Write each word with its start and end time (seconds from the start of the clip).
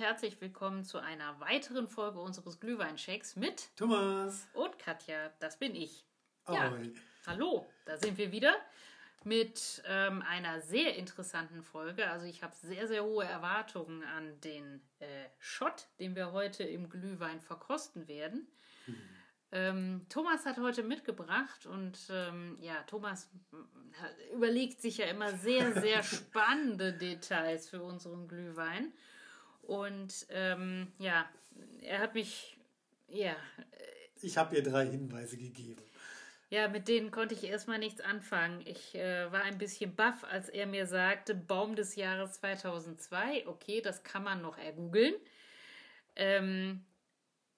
Herzlich 0.00 0.40
willkommen 0.40 0.82
zu 0.82 0.96
einer 0.96 1.38
weiteren 1.40 1.86
Folge 1.86 2.20
unseres 2.20 2.58
Glühweinshakes 2.58 3.36
mit 3.36 3.68
Thomas 3.76 4.48
und 4.54 4.78
Katja. 4.78 5.30
Das 5.40 5.58
bin 5.58 5.74
ich. 5.74 6.06
Ja, 6.48 6.72
hallo, 7.26 7.66
da 7.84 7.98
sind 7.98 8.16
wir 8.16 8.32
wieder 8.32 8.54
mit 9.24 9.82
ähm, 9.86 10.22
einer 10.22 10.62
sehr 10.62 10.96
interessanten 10.96 11.62
Folge. 11.62 12.08
Also 12.08 12.24
ich 12.24 12.42
habe 12.42 12.56
sehr, 12.56 12.88
sehr 12.88 13.04
hohe 13.04 13.26
Erwartungen 13.26 14.02
an 14.02 14.40
den 14.40 14.80
äh, 15.00 15.26
Shot, 15.38 15.88
den 15.98 16.16
wir 16.16 16.32
heute 16.32 16.62
im 16.62 16.88
Glühwein 16.88 17.42
verkosten 17.42 18.08
werden. 18.08 18.48
Hm. 18.86 18.96
Ähm, 19.52 20.06
Thomas 20.08 20.46
hat 20.46 20.56
heute 20.56 20.82
mitgebracht 20.82 21.66
und 21.66 21.98
ähm, 22.08 22.56
ja, 22.62 22.82
Thomas 22.84 23.28
überlegt 24.32 24.80
sich 24.80 24.96
ja 24.96 25.08
immer 25.08 25.36
sehr, 25.36 25.78
sehr 25.78 26.02
spannende 26.02 26.94
Details 26.94 27.68
für 27.68 27.82
unseren 27.82 28.28
Glühwein. 28.28 28.94
Und 29.70 30.26
ähm, 30.30 30.88
ja, 30.98 31.30
er 31.82 32.00
hat 32.00 32.14
mich, 32.14 32.58
ja. 33.06 33.36
Ich 34.20 34.36
habe 34.36 34.56
ihr 34.56 34.64
drei 34.64 34.84
Hinweise 34.84 35.36
gegeben. 35.36 35.80
Ja, 36.48 36.66
mit 36.66 36.88
denen 36.88 37.12
konnte 37.12 37.36
ich 37.36 37.44
erstmal 37.44 37.78
nichts 37.78 38.00
anfangen. 38.00 38.62
Ich 38.66 38.96
äh, 38.96 39.30
war 39.30 39.42
ein 39.42 39.58
bisschen 39.58 39.94
baff, 39.94 40.24
als 40.24 40.48
er 40.48 40.66
mir 40.66 40.88
sagte, 40.88 41.36
Baum 41.36 41.76
des 41.76 41.94
Jahres 41.94 42.32
2002. 42.40 43.46
Okay, 43.46 43.80
das 43.80 44.02
kann 44.02 44.24
man 44.24 44.42
noch 44.42 44.58
ergoogeln. 44.58 45.14
Ähm, 46.16 46.84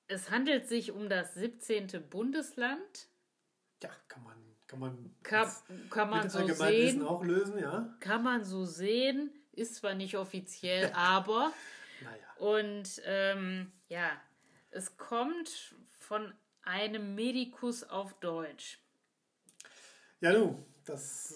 es 0.07 0.31
handelt 0.31 0.69
sich 0.69 0.93
um 0.93 1.09
das 1.09 1.33
17. 1.33 2.11
Bundesland. 2.11 3.09
Ja, 3.83 3.89
kann 4.09 4.23
man, 4.23 4.37
kann 4.67 4.81
man, 4.81 5.15
kann, 5.23 5.51
kann 5.89 6.11
man 6.11 6.29
so 6.29 6.47
sehen. 6.47 7.03
auch 7.03 7.25
lösen, 7.25 7.59
ja. 7.59 7.97
Kann 8.01 8.23
man 8.23 8.45
so 8.45 8.67
sehen. 8.67 9.31
Ist 9.53 9.77
zwar 9.77 9.95
nicht 9.95 10.19
offiziell, 10.19 10.93
aber. 10.95 11.55
Naja. 12.05 12.37
Und 12.39 13.01
ähm, 13.05 13.73
ja, 13.89 14.11
es 14.71 14.97
kommt 14.97 15.75
von 15.99 16.33
einem 16.63 17.15
Medikus 17.15 17.85
auf 17.85 18.15
Deutsch. 18.21 18.79
Ja, 20.21 20.33
du, 20.33 20.65
das 20.85 21.35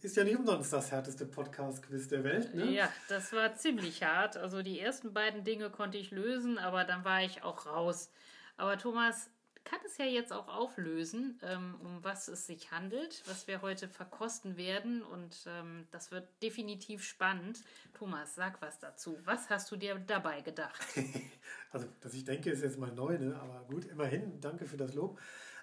ist 0.00 0.16
ja 0.16 0.24
nicht 0.24 0.36
umsonst 0.36 0.72
das 0.72 0.90
härteste 0.90 1.26
Podcast-Quiz 1.26 2.08
der 2.08 2.24
Welt. 2.24 2.54
Ne? 2.54 2.70
Ja, 2.70 2.92
das 3.08 3.32
war 3.32 3.54
ziemlich 3.56 4.02
hart. 4.02 4.36
Also 4.36 4.62
die 4.62 4.80
ersten 4.80 5.12
beiden 5.12 5.44
Dinge 5.44 5.70
konnte 5.70 5.98
ich 5.98 6.10
lösen, 6.10 6.58
aber 6.58 6.84
dann 6.84 7.04
war 7.04 7.22
ich 7.22 7.42
auch 7.42 7.66
raus. 7.66 8.10
Aber 8.56 8.78
Thomas 8.78 9.30
kann 9.68 9.80
es 9.84 9.98
ja 9.98 10.04
jetzt 10.04 10.32
auch 10.32 10.48
auflösen, 10.48 11.38
ähm, 11.42 11.74
um 11.82 12.02
was 12.02 12.28
es 12.28 12.46
sich 12.46 12.70
handelt, 12.70 13.22
was 13.26 13.46
wir 13.46 13.60
heute 13.60 13.88
verkosten 13.88 14.56
werden. 14.56 15.02
Und 15.02 15.44
ähm, 15.46 15.86
das 15.90 16.10
wird 16.10 16.26
definitiv 16.42 17.04
spannend. 17.04 17.62
Thomas, 17.94 18.34
sag 18.34 18.62
was 18.62 18.78
dazu. 18.78 19.18
Was 19.24 19.50
hast 19.50 19.70
du 19.70 19.76
dir 19.76 19.98
dabei 19.98 20.40
gedacht? 20.40 20.80
also, 21.70 21.86
dass 22.00 22.14
ich 22.14 22.24
denke, 22.24 22.50
ist 22.50 22.62
jetzt 22.62 22.78
mal 22.78 22.92
neu, 22.92 23.18
ne? 23.18 23.38
aber 23.38 23.64
gut, 23.68 23.84
immerhin. 23.86 24.40
Danke 24.40 24.66
für 24.66 24.76
das 24.76 24.94
Lob. 24.94 25.20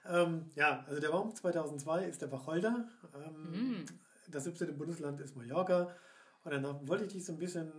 Ähm, 0.07 0.51
ja, 0.55 0.85
also 0.87 1.01
der 1.01 1.09
Baum 1.09 1.33
2002 1.33 2.05
ist 2.05 2.21
der 2.21 2.31
Wacholder. 2.31 2.87
Ähm, 3.15 3.79
mm. 3.79 3.85
Das 4.27 4.43
17. 4.43 4.77
Bundesland 4.77 5.19
ist 5.19 5.35
Mallorca. 5.35 5.95
Und 6.43 6.51
dann 6.51 6.87
wollte 6.87 7.05
ich 7.05 7.13
dich 7.13 7.25
so 7.25 7.33
ein 7.33 7.39
bisschen, 7.39 7.71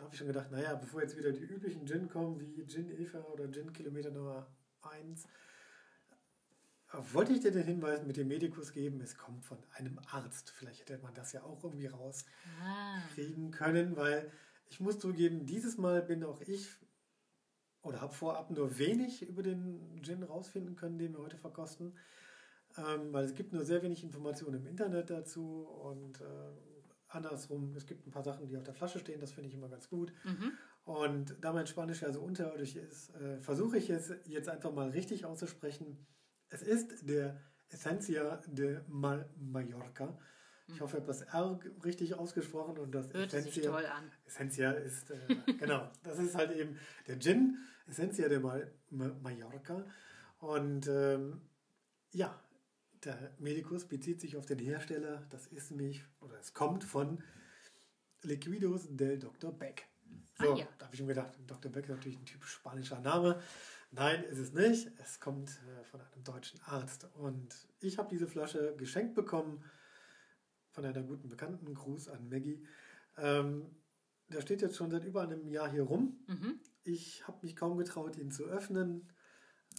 habe 0.00 0.08
ich 0.12 0.18
schon 0.18 0.28
gedacht, 0.28 0.50
naja, 0.50 0.74
bevor 0.76 1.02
jetzt 1.02 1.16
wieder 1.18 1.30
die 1.30 1.42
üblichen 1.42 1.86
Gin 1.86 2.08
kommen, 2.08 2.40
wie 2.40 2.66
Gin 2.66 2.90
Eva 2.90 3.20
oder 3.20 3.50
Gin 3.50 3.70
Kilometer 3.74 4.10
Nummer 4.10 4.46
1, 4.82 5.26
wollte 6.92 7.32
ich 7.32 7.40
dir 7.40 7.52
den 7.52 7.64
Hinweis 7.64 8.02
mit 8.04 8.16
dem 8.16 8.28
Medikus 8.28 8.72
geben, 8.72 9.00
es 9.00 9.16
kommt 9.16 9.44
von 9.44 9.58
einem 9.72 9.98
Arzt. 10.10 10.50
Vielleicht 10.50 10.80
hätte 10.80 10.98
man 11.02 11.14
das 11.14 11.32
ja 11.32 11.42
auch 11.42 11.62
irgendwie 11.62 11.86
rauskriegen 11.86 13.52
ah. 13.52 13.56
können, 13.56 13.96
weil 13.96 14.30
ich 14.70 14.80
muss 14.80 14.98
zugeben, 14.98 15.46
dieses 15.46 15.78
Mal 15.78 16.02
bin 16.02 16.24
auch 16.24 16.40
ich 16.40 16.68
oder 17.82 18.00
habe 18.00 18.14
vorab 18.14 18.50
nur 18.50 18.78
wenig 18.78 19.22
über 19.22 19.42
den 19.42 20.00
Gin 20.02 20.22
rausfinden 20.22 20.76
können, 20.76 20.98
den 20.98 21.12
wir 21.12 21.20
heute 21.20 21.38
verkosten, 21.38 21.96
ähm, 22.76 23.12
weil 23.12 23.24
es 23.24 23.34
gibt 23.34 23.52
nur 23.52 23.64
sehr 23.64 23.82
wenig 23.82 24.02
Informationen 24.02 24.60
im 24.60 24.66
Internet 24.66 25.10
dazu 25.10 25.66
und 25.66 26.20
äh, 26.20 26.24
andersrum, 27.08 27.74
es 27.76 27.86
gibt 27.86 28.06
ein 28.06 28.10
paar 28.10 28.24
Sachen, 28.24 28.46
die 28.46 28.56
auf 28.56 28.64
der 28.64 28.74
Flasche 28.74 28.98
stehen, 28.98 29.20
das 29.20 29.32
finde 29.32 29.48
ich 29.48 29.54
immer 29.54 29.68
ganz 29.68 29.88
gut. 29.88 30.12
Mhm. 30.24 30.52
Und 30.84 31.36
da 31.40 31.52
mein 31.52 31.66
Spanisch 31.66 32.02
ja 32.02 32.12
so 32.12 32.20
unterirdisch 32.20 32.76
ist, 32.76 33.14
äh, 33.14 33.40
versuche 33.40 33.78
ich 33.78 33.90
es 33.90 34.12
jetzt 34.24 34.48
einfach 34.48 34.72
mal 34.72 34.90
richtig 34.90 35.24
auszusprechen. 35.24 36.06
Es 36.50 36.62
ist 36.62 37.08
der 37.08 37.40
Essencia 37.70 38.36
de 38.46 38.80
Mal 38.88 39.28
Mallorca. 39.38 40.16
Ich 40.66 40.74
mhm. 40.74 40.80
hoffe, 40.80 40.96
ich 40.96 41.02
habe 41.02 41.06
das 41.06 41.22
R 41.22 41.60
richtig 41.84 42.14
ausgesprochen 42.14 42.78
und 42.78 42.94
das 42.94 43.12
Hört 43.12 43.32
Essentia, 43.32 43.52
sich 43.52 43.64
toll 43.64 43.86
an. 43.86 44.10
Essentia 44.26 44.72
ist, 44.72 45.10
äh, 45.10 45.18
genau, 45.58 45.90
das 46.02 46.18
ist 46.18 46.34
halt 46.34 46.52
eben 46.52 46.78
der 47.06 47.18
Gin, 47.18 47.56
Essentia 47.86 48.28
de 48.28 48.38
Mal 48.38 48.70
Mallorca. 48.90 49.84
Und 50.40 50.86
ähm, 50.88 51.40
ja, 52.12 52.38
der 53.04 53.32
Medicus 53.38 53.84
bezieht 53.86 54.20
sich 54.20 54.36
auf 54.36 54.46
den 54.46 54.58
Hersteller, 54.58 55.26
das 55.30 55.46
ist 55.48 55.70
nämlich, 55.70 56.02
oder 56.20 56.38
es 56.38 56.54
kommt 56.54 56.84
von 56.84 57.22
Liquidos 58.22 58.86
del 58.90 59.18
Dr. 59.18 59.52
Beck. 59.52 59.86
So, 60.38 60.52
ah, 60.52 60.56
ja. 60.56 60.68
da 60.78 60.86
habe 60.86 60.94
ich 60.94 61.00
mir 61.00 61.08
gedacht, 61.08 61.32
Dr. 61.46 61.70
Beck 61.70 61.84
ist 61.84 61.90
natürlich 61.90 62.18
ein 62.18 62.24
typisch 62.24 62.52
spanischer 62.52 63.00
Name. 63.00 63.40
Nein, 63.90 64.22
ist 64.24 64.38
es 64.38 64.52
nicht. 64.52 64.90
Es 64.98 65.18
kommt 65.18 65.48
äh, 65.50 65.84
von 65.84 66.00
einem 66.00 66.24
deutschen 66.24 66.60
Arzt. 66.62 67.06
Und 67.14 67.54
ich 67.80 67.98
habe 67.98 68.08
diese 68.10 68.26
Flasche 68.26 68.74
geschenkt 68.76 69.14
bekommen 69.14 69.64
von 70.70 70.84
einer 70.84 71.02
guten 71.02 71.28
Bekannten. 71.28 71.74
Gruß 71.74 72.08
an 72.08 72.28
Maggie. 72.28 72.66
Ähm, 73.16 73.74
der 74.28 74.42
steht 74.42 74.60
jetzt 74.60 74.76
schon 74.76 74.90
seit 74.90 75.04
über 75.04 75.22
einem 75.22 75.48
Jahr 75.48 75.70
hier 75.70 75.84
rum. 75.84 76.22
Mhm. 76.26 76.60
Ich 76.84 77.26
habe 77.26 77.38
mich 77.42 77.56
kaum 77.56 77.78
getraut, 77.78 78.16
ihn 78.16 78.30
zu 78.30 78.44
öffnen. 78.44 79.10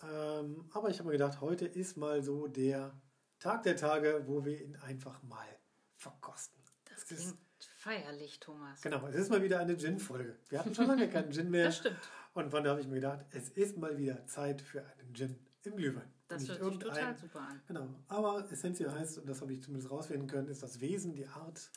Ähm, 0.03 0.69
aber 0.72 0.90
ich 0.90 1.00
habe 1.00 1.08
mir 1.09 1.14
gedacht, 1.14 1.42
heute 1.42 1.66
ist 1.66 1.98
mal 1.98 2.24
so 2.24 2.48
der 2.48 3.00
Tag 3.40 3.64
der 3.64 3.75
Tage, 3.75 4.24
wo 4.25 4.44
wir 4.44 4.59
ihn 4.62 4.75
einfach 4.78 5.22
mal 5.24 5.48
verkosten. 5.96 6.62
Das 6.86 7.06
klingt 7.06 7.22
ist, 7.22 7.38
feierlich, 7.78 8.40
Thomas. 8.40 8.81
Genau, 8.81 9.08
es 9.08 9.16
ist 9.16 9.30
mal 9.30 9.44
wieder 9.44 9.59
eine 9.59 9.78
Gin-Folge. 9.78 10.38
Wir 10.50 10.59
hatten 10.59 10.74
schon 10.74 10.88
lange 10.88 11.09
keinen 11.09 11.31
Gin 11.31 11.50
mehr. 11.50 11.66
Das 11.66 11.78
stimmt. 11.78 12.00
Und 12.39 12.51
von 12.51 12.63
da 12.63 12.72
habe 12.72 12.81
ich 12.81 12.88
mir 12.88 12.95
gedacht, 12.95 13.25
es 13.31 13.50
ist 13.50 13.77
mal 13.77 13.97
wieder 13.97 14.25
Zeit 14.25 14.61
für 14.61 14.81
einen 14.81 15.13
Gin 15.13 15.38
im 15.63 15.75
Glühwein. 15.75 16.09
Das 16.29 16.47
hört 16.47 16.63
sich 16.63 16.79
total 16.79 17.17
super 17.17 17.41
an. 17.41 17.61
Genau. 17.67 17.89
Aber 18.07 18.50
Essentia 18.50 18.91
heißt, 18.94 19.17
und 19.17 19.27
das 19.27 19.41
habe 19.41 19.51
ich 19.51 19.61
zumindest 19.61 19.91
rausfinden 19.91 20.27
können, 20.27 20.47
ist 20.47 20.63
das 20.63 20.79
Wesen, 20.79 21.13
die 21.13 21.27
Art, 21.27 21.69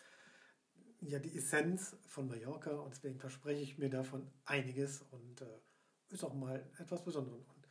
ja, 1.01 1.19
die 1.19 1.37
Essenz 1.37 1.97
von 2.07 2.29
Mallorca. 2.29 2.71
Und 2.71 2.91
deswegen 2.95 3.19
verspreche 3.19 3.61
ich 3.61 3.79
mir 3.79 3.91
davon 3.91 4.31
einiges 4.45 5.03
und 5.11 5.41
äh, 5.41 5.47
ist 6.11 6.23
auch 6.23 6.35
mal 6.35 6.65
etwas 6.79 7.03
Besonderes. 7.03 7.49
Und 7.49 7.67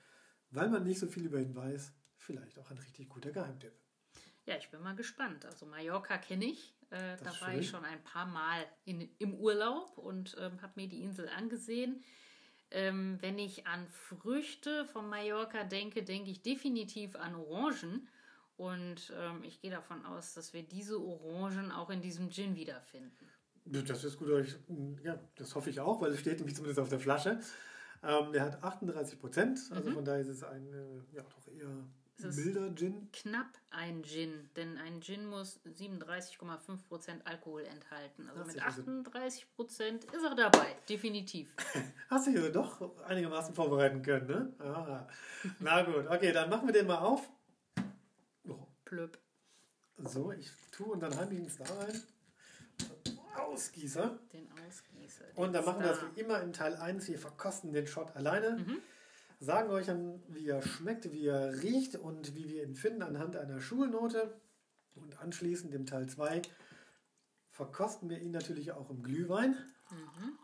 weil 0.50 0.70
man 0.70 0.84
nicht 0.84 1.00
so 1.00 1.08
viel 1.08 1.26
über 1.26 1.40
ihn 1.40 1.56
weiß, 1.56 1.94
vielleicht 2.18 2.60
auch 2.60 2.72
ein 2.72 2.78
richtig 2.78 3.08
guter 3.08 3.32
Geheimtipp. 3.32 3.74
Ja, 4.46 4.58
ich 4.58 4.70
bin 4.70 4.82
mal 4.82 4.96
gespannt. 4.96 5.46
Also 5.46 5.66
Mallorca 5.66 6.18
kenne 6.18 6.46
ich. 6.46 6.76
Äh, 6.90 7.16
da 7.24 7.26
war 7.40 7.52
schön. 7.52 7.60
ich 7.60 7.70
schon 7.70 7.86
ein 7.86 8.04
paar 8.04 8.26
Mal 8.26 8.66
in, 8.84 9.10
im 9.18 9.36
Urlaub 9.36 9.98
und 9.98 10.36
ähm, 10.42 10.62
habe 10.62 10.74
mir 10.76 10.90
die 10.90 11.04
Insel 11.04 11.30
angesehen. 11.30 12.04
Ähm, 12.72 13.18
wenn 13.22 13.38
ich 13.38 13.68
an 13.68 13.86
Früchte 13.88 14.86
von 14.86 15.10
Mallorca 15.10 15.64
denke, 15.64 16.04
denke 16.04 16.32
ich 16.32 16.42
definitiv 16.42 17.16
an 17.16 17.36
Orangen. 17.36 18.08
Und 18.58 19.12
ähm, 19.18 19.44
ich 19.44 19.62
gehe 19.62 19.72
davon 19.72 20.06
aus, 20.06 20.34
dass 20.34 20.54
wir 20.54 20.64
diese 20.64 21.00
Orangen 21.02 21.72
auch 21.72 21.90
in 21.90 22.02
diesem 22.02 22.30
Gin 22.30 22.56
wiederfinden. 22.56 23.28
Das 23.66 24.04
ist 24.04 24.18
gut. 24.18 24.30
Ja, 25.04 25.20
das 25.36 25.56
hoffe 25.56 25.70
ich 25.70 25.80
auch, 25.80 26.02
weil 26.02 26.12
es 26.12 26.20
steht 26.20 26.38
nämlich 26.38 26.56
zumindest 26.56 26.80
auf 26.80 26.90
der 26.90 27.00
Flasche. 27.00 27.40
Ähm, 28.04 28.32
der 28.32 28.44
hat 28.44 28.64
38 28.64 29.20
Prozent, 29.20 29.60
also 29.72 29.90
mhm. 29.90 29.94
von 29.94 30.06
daher 30.06 30.22
ist 30.22 30.30
es 30.30 30.44
ein 30.44 30.68
ja, 31.12 31.22
doch 31.22 31.48
eher 31.48 31.70
milder 32.24 32.74
Gin. 32.76 33.10
Knapp 33.12 33.58
ein 33.70 34.04
Gin, 34.04 34.50
denn 34.56 34.78
ein 34.78 35.02
Gin 35.02 35.26
muss 35.26 35.60
37,5% 35.66 37.26
Alkohol 37.26 37.64
enthalten. 37.64 38.30
Also 38.30 38.44
mit 38.46 38.62
38% 38.62 40.14
ist 40.14 40.24
er 40.24 40.36
dabei, 40.36 40.76
definitiv. 40.90 41.56
Hast 42.10 42.28
du 42.28 42.32
dich 42.32 42.40
also 42.40 42.52
doch 42.52 43.04
einigermaßen 43.06 43.54
vorbereiten 43.54 44.02
können, 44.02 44.28
ne? 44.28 44.54
Ah. 44.60 45.08
Na 45.60 45.84
gut, 45.84 46.08
okay, 46.08 46.32
dann 46.32 46.50
machen 46.50 46.68
wir 46.68 46.74
den 46.74 46.88
mal 46.88 47.00
auf. 47.00 47.30
Oh. 48.48 48.68
Plöpp. 48.86 49.18
So, 50.04 50.32
ich 50.32 50.52
tue 50.72 50.88
und 50.88 51.00
dann 51.02 51.16
heimlich 51.16 51.40
ins 51.40 51.58
da 51.58 51.66
rein. 51.66 52.02
Ausgießer. 53.38 54.20
Den 54.34 54.50
Ausgießer. 54.52 55.26
Und 55.36 55.54
dann 55.54 55.66
machen 55.66 55.82
wir 55.82 55.90
das 55.90 56.00
wie 56.16 56.20
immer 56.20 56.42
in 56.42 56.54
Teil 56.54 56.76
1. 56.76 57.08
Wir 57.08 57.20
verkosten 57.20 57.72
den 57.72 57.88
Shot 57.88 58.16
alleine. 58.16 58.58
Mhm 58.58 58.82
sagen 59.42 59.72
euch 59.72 59.88
dann, 59.88 60.24
wie 60.28 60.48
er 60.48 60.62
schmeckt, 60.62 61.12
wie 61.12 61.26
er 61.26 61.62
riecht 61.62 61.96
und 61.96 62.36
wie 62.36 62.48
wir 62.48 62.64
ihn 62.64 62.76
finden 62.76 63.02
anhand 63.02 63.36
einer 63.36 63.60
Schulnote. 63.60 64.40
Und 64.94 65.20
anschließend 65.20 65.74
im 65.74 65.86
Teil 65.86 66.08
2 66.08 66.42
verkosten 67.50 68.10
wir 68.10 68.20
ihn 68.20 68.32
natürlich 68.32 68.72
auch 68.72 68.90
im 68.90 69.04
Glühwein. 69.04 69.58
Mhm. 69.90 70.38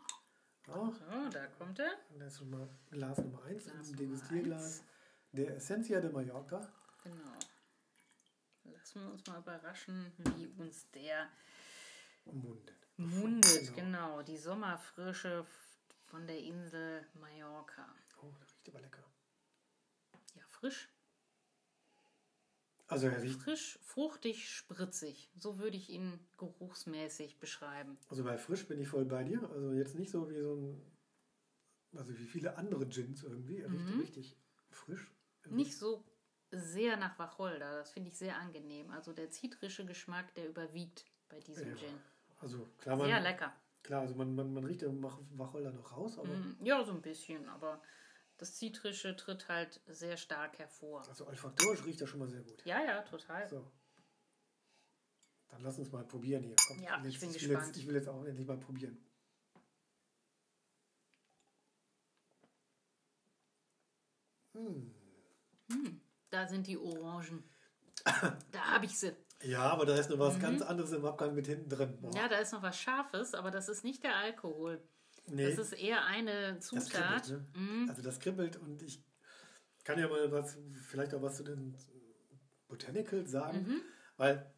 Ja. 0.66 0.74
So, 0.74 1.30
da 1.30 1.46
kommt 1.58 1.78
er. 1.78 1.92
Und 2.10 2.20
das 2.20 2.32
ist 2.32 2.38
schon 2.40 2.50
mal 2.50 2.68
Glas 2.90 3.18
Nummer 3.18 3.42
1 3.44 3.66
im 3.66 3.96
Degustierglas 3.96 4.82
der 5.32 5.56
Essentia 5.56 6.00
de 6.00 6.10
Mallorca. 6.10 6.68
Genau. 7.04 8.74
Lassen 8.74 9.02
wir 9.02 9.12
uns 9.12 9.26
mal 9.26 9.38
überraschen, 9.38 10.12
wie 10.36 10.46
uns 10.58 10.90
der 10.90 11.28
mundet. 12.24 12.72
Mundet, 12.96 13.74
genau. 13.74 14.16
genau. 14.16 14.22
Die 14.22 14.36
Sommerfrische 14.36 15.46
von 16.06 16.26
der 16.26 16.38
Insel 16.38 17.06
Mallorca. 17.14 17.86
Oh, 18.22 18.32
aber 18.68 18.80
lecker. 18.80 19.04
Ja, 20.34 20.42
frisch. 20.48 20.88
Also 22.86 23.06
er 23.08 23.20
riecht, 23.22 23.42
Frisch, 23.42 23.78
fruchtig, 23.82 24.48
spritzig. 24.48 25.30
So 25.36 25.58
würde 25.58 25.76
ich 25.76 25.90
ihn 25.90 26.18
geruchsmäßig 26.38 27.38
beschreiben. 27.38 27.98
also 28.08 28.24
bei 28.24 28.38
frisch 28.38 28.66
bin 28.66 28.80
ich 28.80 28.88
voll 28.88 29.04
bei 29.04 29.24
dir. 29.24 29.42
Also 29.50 29.72
jetzt 29.72 29.94
nicht 29.94 30.10
so 30.10 30.30
wie 30.30 30.40
so 30.40 30.54
ein, 30.54 30.92
also 31.98 32.16
wie 32.18 32.26
viele 32.26 32.56
andere 32.56 32.86
Gins 32.86 33.22
irgendwie. 33.22 33.58
Er 33.58 33.70
riecht 33.70 34.00
richtig 34.00 34.36
frisch. 34.70 35.10
Mhm. 35.44 35.56
Nicht 35.56 35.76
so 35.76 36.02
sehr 36.50 36.96
nach 36.96 37.18
Wacholder. 37.18 37.76
Das 37.78 37.92
finde 37.92 38.08
ich 38.08 38.16
sehr 38.16 38.38
angenehm. 38.38 38.90
Also 38.90 39.12
der 39.12 39.30
zitrische 39.30 39.84
Geschmack, 39.84 40.34
der 40.34 40.48
überwiegt 40.48 41.04
bei 41.28 41.40
diesem 41.40 41.68
Ja. 41.68 41.76
Gin. 41.76 42.00
Also 42.40 42.66
klar, 42.78 42.96
man, 42.96 43.06
Sehr 43.08 43.20
lecker. 43.20 43.54
klar 43.82 44.00
also 44.00 44.14
man, 44.14 44.34
man, 44.34 44.54
man 44.54 44.64
riecht 44.64 44.82
Wach- 45.02 45.20
Wacholder 45.32 45.72
noch 45.72 45.92
raus, 45.94 46.16
aber 46.18 46.28
Mm, 46.28 46.56
Ja, 46.64 46.82
so 46.84 46.92
ein 46.92 47.02
bisschen, 47.02 47.46
aber 47.50 47.82
das 48.38 48.54
Zitrische 48.54 49.16
tritt 49.16 49.48
halt 49.48 49.80
sehr 49.86 50.16
stark 50.16 50.58
hervor. 50.58 51.06
also 51.08 51.26
olfaktorisch 51.26 51.84
riecht 51.84 52.00
er 52.00 52.06
schon 52.06 52.20
mal 52.20 52.28
sehr 52.28 52.42
gut. 52.42 52.64
Ja, 52.64 52.82
ja, 52.82 53.02
total. 53.02 53.46
So. 53.48 53.70
Dann 55.48 55.62
lass 55.62 55.78
uns 55.78 55.90
mal 55.90 56.04
probieren 56.04 56.44
hier. 56.44 56.56
Komm, 56.66 56.80
Ja, 56.80 57.02
ich 57.04 57.18
bin 57.18 57.28
will 57.28 57.38
gespannt. 57.38 57.66
Jetzt, 57.66 57.76
ich 57.76 57.86
will 57.86 57.96
jetzt 57.96 58.08
auch 58.08 58.24
endlich 58.24 58.46
mal 58.46 58.58
probieren. 58.58 58.98
Da 66.30 66.46
sind 66.46 66.66
die 66.66 66.78
Orangen. 66.78 67.44
da 68.52 68.60
habe 68.72 68.86
ich 68.86 68.98
sie. 68.98 69.14
Ja, 69.42 69.70
aber 69.70 69.86
da 69.86 69.96
ist 69.96 70.10
noch 70.10 70.18
was 70.18 70.38
ganz 70.40 70.62
anderes 70.62 70.92
im 70.92 71.04
Abgang 71.04 71.34
mit 71.34 71.46
hinten 71.46 71.68
drin. 71.68 71.96
Boah. 72.00 72.10
Mhm. 72.10 72.16
Ja, 72.16 72.28
da 72.28 72.38
ist 72.38 72.52
noch 72.52 72.62
was 72.62 72.78
Scharfes, 72.78 73.34
aber 73.34 73.50
das 73.50 73.68
ist 73.68 73.84
nicht 73.84 74.02
der 74.02 74.16
Alkohol. 74.16 74.82
Nee, 75.30 75.48
Das 75.54 75.58
ist 75.58 75.72
eher 75.72 76.04
eine 76.04 76.54
das 76.54 76.66
Zutat. 76.66 77.22
kribbelt. 77.24 77.56
Ne? 77.56 77.86
Also 77.88 78.02
das 78.02 78.18
kribbelt 78.20 78.56
und 78.56 78.82
ich 78.82 79.02
kann 79.84 79.98
ja 79.98 80.08
mal 80.08 80.30
was, 80.32 80.58
vielleicht 80.86 81.14
auch 81.14 81.22
was 81.22 81.36
zu 81.36 81.44
den 81.44 81.76
Botanicals 82.68 83.30
sagen, 83.30 83.58
Mhm. 83.66 83.80
weil, 84.16 84.52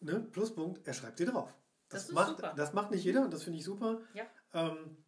ne, 0.00 0.20
Pluspunkt, 0.20 0.86
er 0.86 0.92
schreibt 0.94 1.18
dir 1.18 1.26
drauf. 1.26 1.54
Das, 1.88 2.06
Das 2.06 2.14
macht, 2.14 2.28
super. 2.36 2.52
das 2.56 2.72
macht 2.74 2.90
nicht 2.90 3.04
jeder 3.04 3.22
und 3.24 3.32
das 3.32 3.44
finde 3.44 3.58
ich 3.58 3.64
super. 3.64 4.00
Ja. 4.12 4.24
Ähm, 4.52 4.98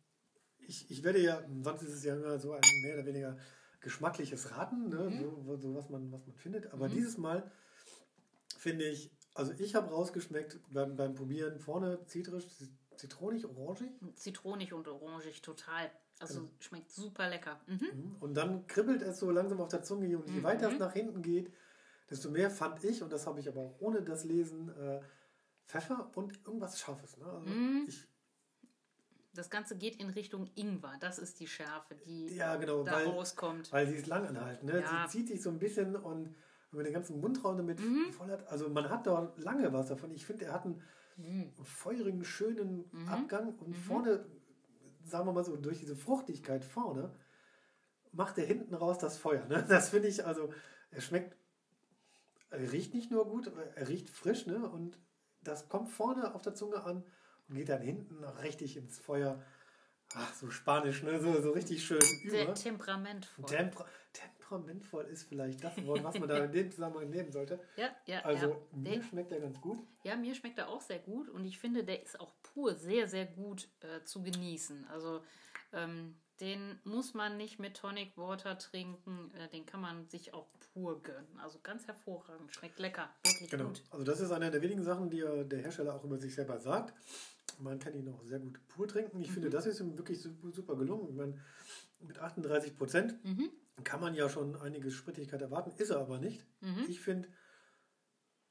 ich, 0.59 0.91
ich 0.91 1.03
werde 1.03 1.21
ja, 1.21 1.43
sonst 1.63 1.83
ist 1.83 1.93
es 1.95 2.05
ja 2.05 2.15
immer 2.17 2.39
so 2.39 2.53
ein 2.53 2.61
mehr 2.83 2.95
oder 2.95 3.05
weniger 3.07 3.37
geschmackliches 3.81 4.51
Raten, 4.53 4.89
ne? 4.89 5.11
Mhm. 5.11 5.45
so, 5.45 5.57
so 5.57 5.75
was, 5.75 5.91
man, 5.91 6.11
was 6.13 6.27
man 6.27 6.37
findet. 6.37 6.73
Aber 6.73 6.89
dieses 6.89 7.19
Mal 7.19 7.51
finde 8.57 8.87
ich, 8.89 9.11
also 9.35 9.53
ich 9.53 9.75
habe 9.75 9.91
rausgeschmeckt 9.91 10.61
beim, 10.71 10.97
beim 10.97 11.15
Probieren 11.15 11.59
vorne 11.61 12.05
zitrisch, 12.07 12.47
zitronig, 13.01 13.45
orangig. 13.47 13.91
Zitronig 14.15 14.73
und 14.73 14.87
orangig 14.89 15.43
total. 15.43 15.91
Also 16.21 16.41
Genau. 16.41 16.53
schmeckt 16.61 16.91
super 16.91 17.29
lecker. 17.29 17.59
Mhm. 17.67 18.17
Und 18.21 18.35
dann 18.35 18.67
kribbelt 18.67 19.03
es 19.03 19.19
so 19.19 19.31
langsam 19.31 19.61
auf 19.61 19.69
der 19.69 19.83
Zunge 19.83 20.19
und 20.19 20.29
je 20.29 20.43
weiter 20.43 20.71
es 20.71 20.79
nach 20.79 20.93
hinten 20.93 21.23
geht, 21.23 21.53
desto 22.11 22.31
mehr 22.31 22.51
fand 22.51 22.83
ich, 22.85 23.03
und 23.03 23.11
das 23.13 23.27
habe 23.27 23.41
ich 23.41 23.49
aber 23.49 23.61
auch 23.61 23.77
ohne 23.81 24.03
das 24.03 24.25
Lesen, 24.25 24.69
äh, 24.77 25.01
Pfeffer 25.67 26.11
und 26.15 26.39
irgendwas 26.45 26.79
Scharfes. 26.79 27.17
Ne? 27.17 27.25
Also 27.27 27.49
ich, 27.89 28.07
Das 29.33 29.49
Ganze 29.49 29.77
geht 29.79 29.97
in 30.01 30.11
Richtung 30.11 30.51
Ingwer. 30.57 30.95
Das 31.01 31.19
ist 31.21 31.39
die 31.39 31.47
Schärfe, 31.47 31.95
die 31.95 32.35
ja, 32.35 32.57
genau, 32.57 32.83
da 32.83 32.93
weil, 32.97 33.07
rauskommt. 33.07 33.71
weil 33.73 33.87
sie 33.87 33.95
ist 33.95 34.09
langanhaltend. 34.09 34.73
Ne? 34.73 34.81
Ja. 34.81 35.07
Sie 35.09 35.19
zieht 35.19 35.29
sich 35.29 35.41
so 35.43 35.51
ein 35.51 35.59
bisschen 35.61 35.95
und 35.97 36.35
wenn 36.73 36.77
man 36.79 36.85
den 36.85 36.93
ganzen 36.95 37.21
Mundraum 37.21 37.57
damit 37.57 37.79
Mhm. 37.81 38.13
voll 38.13 38.29
hat, 38.31 38.47
also 38.49 38.69
man 38.69 38.91
hat 38.91 39.07
da 39.07 39.33
lange 39.37 39.73
was 39.73 39.87
davon. 39.89 40.11
Ich 40.13 40.27
finde, 40.27 40.47
er 40.47 40.53
hat 40.53 40.65
einen 40.65 40.83
Mhm. 41.21 41.53
feurigen, 41.63 42.25
schönen 42.25 42.91
Abgang 43.09 43.55
und 43.59 43.77
vorne, 43.77 44.25
sagen 45.05 45.27
wir 45.27 45.33
mal 45.33 45.45
so, 45.45 45.57
durch 45.57 45.79
diese 45.79 45.97
Fruchtigkeit 45.97 46.65
vorne, 46.65 47.15
macht 48.13 48.39
er 48.39 48.47
hinten 48.47 48.75
raus 48.75 48.99
das 48.99 49.19
Feuer. 49.19 49.47
Ne? 49.47 49.65
Das 49.69 49.91
finde 49.91 50.09
ich, 50.09 50.25
also, 50.27 50.53
er 50.91 51.01
schmeckt, 51.01 51.37
er 52.51 52.73
riecht 52.73 52.95
nicht 52.95 53.11
nur 53.11 53.27
gut, 53.27 53.51
er 53.77 53.89
riecht 53.89 54.11
frisch, 54.11 54.47
ne? 54.47 54.69
Und 54.69 54.99
das 55.43 55.69
kommt 55.69 55.89
vorne 55.89 56.35
auf 56.35 56.43
der 56.43 56.55
Zunge 56.55 56.83
an 56.83 57.05
und 57.49 57.55
geht 57.55 57.69
dann 57.69 57.81
hinten 57.81 58.25
richtig 58.25 58.77
ins 58.77 58.99
Feuer. 58.99 59.43
Ach, 60.15 60.35
so 60.35 60.51
spanisch, 60.51 61.05
ne? 61.05 61.21
So, 61.21 61.41
so 61.41 61.53
richtig 61.53 61.85
schön 61.85 62.01
Sehr 62.01 62.45
über. 62.45 62.55
temperamentvoll. 62.55 63.45
Tempera 63.45 63.87
temperamentvoll 64.61 65.05
ist 65.07 65.25
vielleicht 65.25 65.63
das 65.63 65.85
Wort, 65.87 66.03
was 66.05 66.19
man 66.19 66.29
da 66.29 66.45
in 66.45 66.53
dem 66.53 66.71
Zusammenhang 66.71 67.11
nehmen 67.11 67.31
sollte. 67.31 67.59
ja, 67.77 67.89
ja, 68.07 68.21
Also, 68.21 68.49
ja. 68.49 68.57
mir 68.73 68.91
Der, 68.99 69.03
schmeckt 69.03 69.33
er 69.33 69.41
ganz 69.41 69.61
gut. 69.61 69.79
ja, 70.03 70.17
mir 70.17 70.35
schmeckt 70.35 70.59
er 70.59 70.69
auch 70.69 70.81
sehr 70.81 70.99
gut 70.99 71.29
und 71.29 71.45
ich 71.45 71.59
finde, 71.59 71.85
der 71.85 72.03
ist 72.03 72.19
auch 72.21 72.33
pur 72.43 72.75
sehr, 72.75 73.09
sehr 73.09 73.27
gut 73.27 73.69
äh, 73.81 74.05
zu 74.05 74.23
genießen. 74.23 74.87
Also 74.89 75.23
ähm, 75.73 76.17
den 76.41 76.79
muss 76.85 77.15
man 77.15 77.37
nicht 77.37 77.59
mit 77.59 77.77
Tonic 77.77 78.17
Water 78.17 78.59
trinken, 78.59 79.31
äh, 79.35 79.49
den 79.49 79.67
kann 79.67 79.81
man 79.81 80.09
sich 80.09 80.33
auch 80.35 80.47
pur 80.73 81.03
gönnen. 81.03 81.39
Also 81.39 81.59
ganz 81.63 81.87
hervorragend, 81.87 82.53
schmeckt 82.55 82.79
lecker, 82.79 83.09
wirklich 83.25 83.51
Genau. 83.51 83.67
gut. 83.69 83.83
Also 83.91 84.05
das 84.05 84.21
ist 84.21 84.33
eine 84.33 84.51
der 84.51 84.63
wenigen 84.63 84.83
Sachen, 84.83 85.11
die 85.11 85.21
er- 85.21 85.45
der 85.45 85.61
Hersteller 85.61 85.95
auch 85.95 86.05
über 86.05 86.17
sich 86.19 86.35
selber 86.35 86.59
sagt. 86.59 86.95
Man 87.59 87.79
kann 87.79 87.95
ihn 87.95 88.09
auch 88.09 88.23
sehr 88.25 88.39
gut 88.39 88.59
pur 88.69 88.89
trinken. 88.89 89.21
Ich 89.21 89.29
Mhm. 89.29 89.33
finde, 89.35 89.51
das 89.51 89.67
ist 89.67 89.81
ihm 89.81 89.97
wirklich 89.99 90.21
super, 90.21 90.51
super 90.51 90.77
gelungen. 90.77 91.09
Ich 91.11 91.15
meine, 91.15 91.39
mit 92.01 92.19
38 92.19 92.75
Prozent 92.79 93.23
Mhm. 93.23 93.51
Kann 93.85 94.01
man 94.01 94.15
ja 94.15 94.29
schon 94.29 94.57
einige 94.57 94.91
Sprittigkeit 94.91 95.41
erwarten, 95.43 95.73
ist 95.77 95.91
er 95.91 95.99
aber 96.01 96.19
nicht. 96.19 96.45
Mhm. 96.61 96.85
Ich 96.89 97.01
finde 97.01 97.29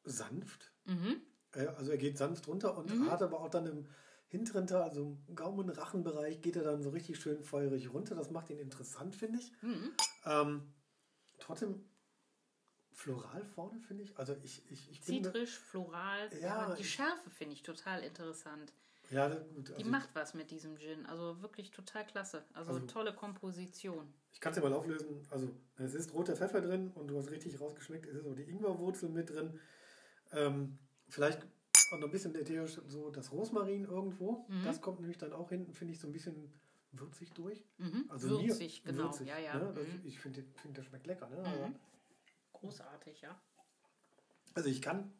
sanft. 0.03 0.71
Mhm. 0.85 1.21
Äh, 1.53 1.67
Also 1.67 1.91
er 1.91 1.97
geht 1.97 2.17
sanft 2.17 2.47
runter 2.47 2.77
und 2.77 3.09
hat 3.09 3.21
aber 3.21 3.41
auch 3.41 3.49
dann 3.49 3.65
im 3.65 3.87
hinteren 4.27 4.67
Teil, 4.67 4.83
also 4.83 5.17
im 5.27 5.35
Gaumen-Rachenbereich, 5.35 6.41
geht 6.41 6.55
er 6.55 6.63
dann 6.63 6.83
so 6.83 6.89
richtig 6.89 7.19
schön 7.19 7.41
feurig 7.43 7.91
runter. 7.91 8.15
Das 8.15 8.29
macht 8.29 8.49
ihn 8.49 8.59
interessant, 8.59 9.15
finde 9.15 9.39
ich. 9.39 9.51
Mhm. 9.61 9.91
Ähm, 10.25 10.73
trotzdem 11.39 11.83
floral 12.91 13.43
vorne, 13.45 13.79
finde 13.79 14.03
ich. 14.03 14.17
Also 14.17 14.35
ich, 14.43 14.69
ich, 14.71 14.91
ich. 14.91 15.01
Zitrisch, 15.01 15.57
floral. 15.57 16.29
Ja, 16.41 16.75
die 16.75 16.83
Schärfe 16.83 17.29
finde 17.29 17.53
ich 17.53 17.63
total 17.63 18.03
interessant. 18.03 18.73
Ja, 19.09 19.27
gut. 19.29 19.69
Die 19.69 19.73
Also, 19.73 19.89
macht 19.89 20.09
was 20.13 20.33
mit 20.33 20.51
diesem 20.51 20.77
Gin. 20.77 21.05
Also 21.05 21.41
wirklich 21.41 21.71
total 21.71 22.05
klasse. 22.05 22.45
Also, 22.53 22.73
Also- 22.73 22.85
tolle 22.85 23.13
Komposition. 23.13 24.13
Ich 24.31 24.39
kann 24.39 24.51
es 24.51 24.57
ja 24.57 24.63
mal 24.63 24.73
auflösen. 24.73 25.25
Also, 25.31 25.49
es 25.77 25.93
ist 25.95 26.13
roter 26.13 26.35
Pfeffer 26.35 26.61
drin 26.61 26.91
und 26.91 27.07
du 27.07 27.17
hast 27.17 27.31
richtig 27.31 27.59
rausgeschmeckt, 27.59 28.05
es 28.05 28.17
ist 28.17 28.25
auch 28.25 28.35
die 28.35 28.43
Ingwerwurzel 28.43 29.09
mit 29.09 29.29
drin. 29.31 29.59
Ähm, 30.31 30.77
vielleicht 31.09 31.41
auch 31.91 31.97
noch 31.97 32.07
ein 32.07 32.11
bisschen 32.11 32.35
ätherisch 32.35 32.79
so 32.87 33.09
das 33.09 33.31
Rosmarin 33.31 33.85
irgendwo. 33.85 34.45
Mhm. 34.47 34.63
Das 34.63 34.79
kommt 34.79 34.99
nämlich 34.99 35.17
dann 35.17 35.33
auch 35.33 35.49
hinten, 35.49 35.73
finde 35.73 35.93
ich, 35.95 35.99
so 35.99 36.07
ein 36.07 36.13
bisschen 36.13 36.53
würzig 36.91 37.31
durch. 37.33 37.65
Mhm. 37.77 38.05
Also 38.09 38.29
würzig, 38.29 38.83
mir, 38.85 38.91
genau. 38.91 39.03
würzig, 39.05 39.27
ja, 39.27 39.39
ja. 39.39 39.57
Ne? 39.57 39.73
Mhm. 39.73 40.01
Ich 40.05 40.19
finde, 40.19 40.43
find, 40.61 40.77
das 40.77 40.85
schmeckt 40.85 41.07
lecker. 41.07 41.27
Ne? 41.29 41.37
Aber, 41.39 41.71
Großartig, 42.53 43.21
ja. 43.21 43.41
also 44.53 44.69
ich 44.69 44.81
kann, 44.81 45.11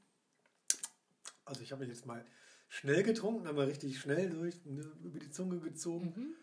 also 1.46 1.62
ich 1.62 1.72
habe 1.72 1.86
jetzt 1.86 2.06
mal 2.06 2.24
schnell 2.70 3.04
getrunken, 3.04 3.48
aber 3.48 3.68
richtig 3.68 4.00
schnell 4.00 4.30
durch, 4.30 4.64
ne, 4.66 4.90
über 5.04 5.20
die 5.20 5.30
Zunge 5.30 5.60
gezogen. 5.60 6.14
Mhm. 6.16 6.36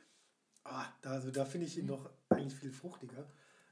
Ah, 0.65 0.87
da, 1.01 1.11
also 1.13 1.31
da 1.31 1.45
finde 1.45 1.67
ich 1.67 1.79
ihn 1.79 1.87
noch 1.87 2.11
eigentlich 2.29 2.59
viel 2.59 2.73
fruchtiger. 2.73 3.27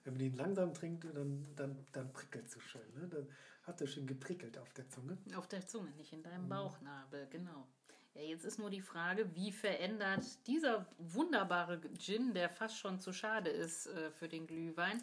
Wenn 0.05 0.15
man 0.15 0.23
ihn 0.23 0.37
langsam 0.37 0.73
trinkt, 0.73 1.05
dann, 1.05 1.47
dann, 1.57 1.87
dann 1.93 2.13
prickelt 2.13 2.47
es 2.47 2.53
so 2.53 2.61
schön. 2.61 2.83
Ne? 2.95 3.09
Dann 3.09 3.29
hat 3.65 3.81
er 3.81 3.87
schön 3.87 4.07
geprickelt 4.07 4.59
auf 4.59 4.73
der 4.75 4.89
Zunge. 4.89 5.19
Auf 5.35 5.49
der 5.49 5.67
Zunge, 5.67 5.91
nicht 5.93 6.13
in 6.13 6.21
Mhm. 6.21 6.25
deinem 6.25 6.49
Bauchnabel, 6.49 7.27
genau. 7.31 7.67
Ja, 8.15 8.23
jetzt 8.23 8.45
ist 8.45 8.59
nur 8.61 8.71
die 8.71 8.83
Frage, 8.83 9.35
wie 9.35 9.51
verändert 9.51 10.25
dieser 10.47 10.87
wunderbare 10.99 11.81
Gin, 11.99 12.33
der 12.33 12.49
fast 12.49 12.79
schon 12.79 13.01
zu 13.01 13.13
schade 13.13 13.51
ist 13.51 13.87
äh, 13.89 14.11
für 14.13 14.29
den 14.29 14.47
Glühwein, 14.47 15.03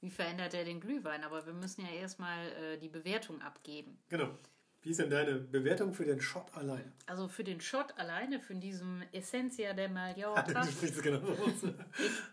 wie 0.00 0.10
verändert 0.10 0.52
er 0.52 0.64
den 0.64 0.80
Glühwein? 0.80 1.24
Aber 1.24 1.46
wir 1.46 1.54
müssen 1.54 1.82
ja 1.86 1.92
erstmal 1.92 2.48
äh, 2.52 2.78
die 2.78 2.88
Bewertung 2.88 3.40
abgeben. 3.40 3.98
Genau. 4.10 4.36
Wie 4.82 4.90
ist 4.90 5.00
denn 5.00 5.10
deine 5.10 5.34
Bewertung 5.34 5.92
für 5.92 6.06
den 6.06 6.20
Shot 6.20 6.54
alleine? 6.54 6.90
Also 7.06 7.28
für 7.28 7.44
den 7.44 7.60
Shot 7.60 7.98
alleine, 7.98 8.40
für 8.40 8.54
diesen 8.54 9.04
Essentia 9.12 9.74
de 9.74 9.88
Mallorca, 9.88 10.66
genau 11.02 11.20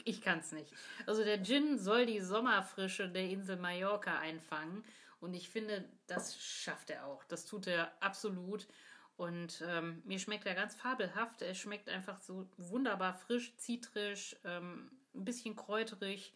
ich, 0.06 0.16
ich 0.16 0.22
kann 0.22 0.40
es 0.40 0.54
nicht. 0.54 0.72
Also 1.06 1.24
der 1.26 1.44
Gin 1.44 1.78
soll 1.78 2.06
die 2.06 2.22
Sommerfrische 2.22 3.10
der 3.10 3.30
Insel 3.30 3.58
Mallorca 3.58 4.18
einfangen 4.20 4.86
und 5.20 5.34
ich 5.34 5.50
finde, 5.50 5.84
das 6.06 6.38
schafft 6.38 6.90
er 6.90 7.06
auch. 7.06 7.24
Das 7.26 7.46
tut 7.46 7.68
er 7.68 7.92
absolut. 8.02 8.68
Und 9.16 9.64
ähm, 9.68 10.02
mir 10.06 10.20
schmeckt 10.20 10.46
er 10.46 10.54
ganz 10.54 10.76
fabelhaft. 10.76 11.42
Er 11.42 11.56
schmeckt 11.56 11.90
einfach 11.90 12.22
so 12.22 12.48
wunderbar 12.58 13.16
frisch, 13.16 13.56
zitrisch, 13.58 14.36
ähm, 14.46 14.92
ein 15.16 15.26
bisschen 15.26 15.56
kräuterig 15.56 16.34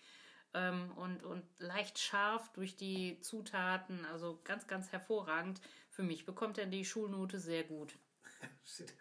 ähm, 0.55 0.91
und, 0.95 1.23
und 1.23 1.43
leicht 1.59 1.99
scharf 1.99 2.51
durch 2.53 2.75
die 2.75 3.19
Zutaten. 3.21 4.03
Also 4.05 4.39
ganz, 4.43 4.65
ganz 4.65 4.91
hervorragend. 4.91 5.61
Für 5.91 6.03
mich 6.03 6.25
bekommt 6.25 6.57
er 6.57 6.65
die 6.65 6.85
Schulnote 6.85 7.37
sehr 7.37 7.65
gut. 7.65 7.93
Shit. 8.65 8.93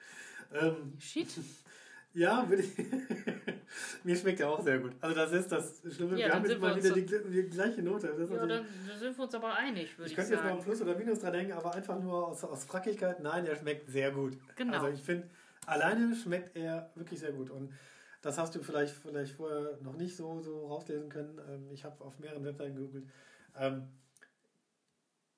Ähm, 0.53 0.97
Shit. 0.99 1.29
ja, 2.13 2.49
würde 2.49 2.65
ich. 2.65 2.77
Mir 4.05 4.17
schmeckt 4.17 4.41
er 4.41 4.51
auch 4.51 4.61
sehr 4.61 4.81
gut. 4.81 4.93
Also 5.01 5.15
das 5.15 5.33
ist 5.33 5.53
das 5.53 5.83
Schlimme. 5.95 6.19
Ja, 6.19 6.27
wir 6.27 6.35
haben 6.35 6.45
jetzt 6.45 6.61
mal 6.61 6.77
wieder 6.77 6.91
die, 6.93 7.07
die 7.07 7.49
gleiche 7.49 7.81
Note. 7.83 8.13
Das 8.19 8.29
Ja, 8.29 8.45
dann 8.45 8.67
sind 8.99 9.17
wir 9.17 9.25
uns 9.25 9.35
aber 9.35 9.55
einig, 9.55 9.97
würde 9.97 10.07
ich 10.07 10.13
ich, 10.13 10.17
könnte 10.17 10.33
jetzt 10.33 10.43
noch 10.43 10.49
sagen. 10.49 10.59
ein 10.59 10.65
Plus 10.65 10.83
oder 10.83 10.97
Minus 10.97 11.21
dran 11.21 11.35
hängen, 11.35 11.53
aber 11.53 11.75
einfach 11.75 12.01
nur 12.01 12.27
aus, 12.27 12.43
aus 12.43 12.65
Frackigkeit. 12.65 13.21
Nein, 13.21 13.47
er 13.47 13.55
schmeckt 13.55 13.89
sehr 13.89 14.11
gut. 14.11 14.37
Genau. 14.57 14.75
Also 14.75 14.89
ich 14.89 15.01
finde, 15.01 15.31
alleine 15.67 16.15
schmeckt 16.17 16.57
er 16.57 16.91
wirklich 16.97 17.21
sehr 17.21 17.33
gut. 17.33 17.51
Und 17.51 17.73
Das 18.21 18.37
hast 18.37 18.53
du 18.57 18.63
vielleicht, 18.65 18.95
vielleicht 18.97 19.35
vorher 19.35 19.79
noch 19.81 19.97
nicht 19.97 20.17
so, 20.17 20.41
so 20.41 20.67
rauslesen 20.67 21.09
können. 21.09 21.41
Ähm, 21.49 21.71
ich 21.71 21.85
habe 21.85 22.05
auf 22.05 22.19
mehreren 22.19 22.45
Webseiten 22.45 22.75
gegoogelt. 22.75 23.05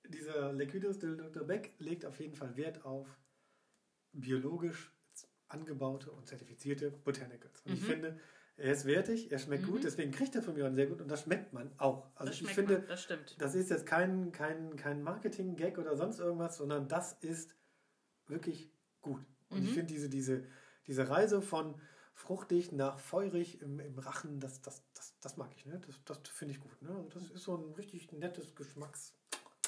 Dieser 0.08 0.52
Liquidus 0.52 0.98
de 0.98 1.16
Dr. 1.16 1.44
Beck 1.44 1.74
legt 1.78 2.04
auf 2.04 2.18
jeden 2.20 2.34
Fall 2.34 2.56
Wert 2.56 2.84
auf 2.84 3.06
biologisch 4.12 4.92
angebaute 5.48 6.10
und 6.10 6.26
zertifizierte 6.26 6.90
Botanicals. 6.90 7.60
Und 7.62 7.72
mhm. 7.72 7.78
ich 7.78 7.84
finde, 7.84 8.20
er 8.56 8.72
ist 8.72 8.84
wertig, 8.84 9.32
er 9.32 9.38
schmeckt 9.38 9.64
mhm. 9.64 9.72
gut, 9.72 9.84
deswegen 9.84 10.12
kriegt 10.12 10.34
er 10.34 10.42
von 10.42 10.54
mir 10.54 10.66
an 10.66 10.74
sehr 10.74 10.86
gut 10.86 11.00
und 11.00 11.08
das 11.08 11.22
schmeckt 11.22 11.52
man 11.52 11.70
auch. 11.78 12.10
Also 12.14 12.32
ich 12.32 12.52
finde, 12.52 12.78
man, 12.78 12.86
das, 12.86 13.08
das, 13.38 13.54
ist 13.54 13.70
jetzt 13.70 13.86
kein, 13.86 14.32
kein, 14.32 14.76
kein 14.76 15.02
Marketing-Gag 15.02 15.78
oder 15.78 15.96
sonst 15.96 16.20
irgendwas, 16.20 16.56
sondern 16.56 16.88
das 16.88 17.14
ist 17.20 17.54
wirklich 18.26 18.70
gut. 19.00 19.24
Und 19.50 19.60
mhm. 19.60 19.66
ich 19.66 19.72
finde 19.72 19.92
diese, 19.92 20.08
diese, 20.08 20.44
diese 20.86 21.08
Reise 21.08 21.42
von 21.42 21.80
fruchtig 22.14 22.72
nach 22.72 22.98
feurig 22.98 23.60
im, 23.62 23.80
im 23.80 23.98
Rachen, 23.98 24.38
das, 24.38 24.60
das, 24.60 24.82
das, 24.94 25.18
das 25.20 25.36
mag 25.36 25.50
ich. 25.56 25.66
Ne? 25.66 25.80
Das, 25.86 26.04
das 26.04 26.18
finde 26.28 26.54
ich 26.54 26.60
gut. 26.60 26.80
Ne? 26.82 26.90
Also 26.90 27.08
das 27.08 27.30
ist 27.30 27.44
so 27.44 27.56
ein 27.56 27.72
richtig 27.72 28.12
nettes 28.12 28.54
Geschmacks. 28.54 29.14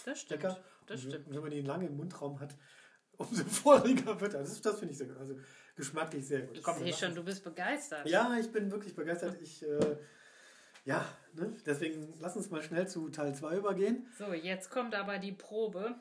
Das 0.05 0.21
stimmt. 0.21 0.43
Lecker. 0.43 0.63
Das 0.87 1.01
stimmt. 1.01 1.31
Wenn 1.31 1.43
man 1.43 1.53
ihn 1.53 1.67
lange 1.67 1.87
im 1.87 1.97
Mundraum 1.97 2.39
hat, 2.41 2.55
umso 3.17 3.45
feuriger 3.45 4.21
wird 4.21 4.35
er. 4.35 4.41
Das, 4.41 4.61
das 4.61 4.79
finde 4.79 4.93
ich 4.93 4.99
sehr 4.99 5.09
gut. 5.09 5.17
Also 5.17 5.37
geschmacklich 5.77 6.27
sehr 6.27 6.43
gut. 6.43 6.59
Ich 6.59 6.65
sehe 6.65 6.93
schon, 6.93 7.15
du 7.15 7.25
bist 7.25 7.43
begeistert. 7.43 8.07
Ja, 8.09 8.37
ich 8.39 8.51
bin 8.53 8.71
wirklich 8.71 8.95
begeistert. 8.95 9.41
Ich, 9.41 9.63
äh, 9.63 9.97
ja, 10.85 11.07
ne? 11.33 11.57
deswegen 11.65 12.13
lass 12.21 12.37
uns 12.37 12.51
mal 12.51 12.63
schnell 12.63 12.87
zu 12.87 13.09
Teil 13.09 13.35
2 13.35 13.57
übergehen. 13.57 14.07
So, 14.19 14.33
jetzt 14.33 14.71
kommt 14.71 14.95
aber 14.95 15.19
die 15.19 15.33
Probe. 15.33 15.95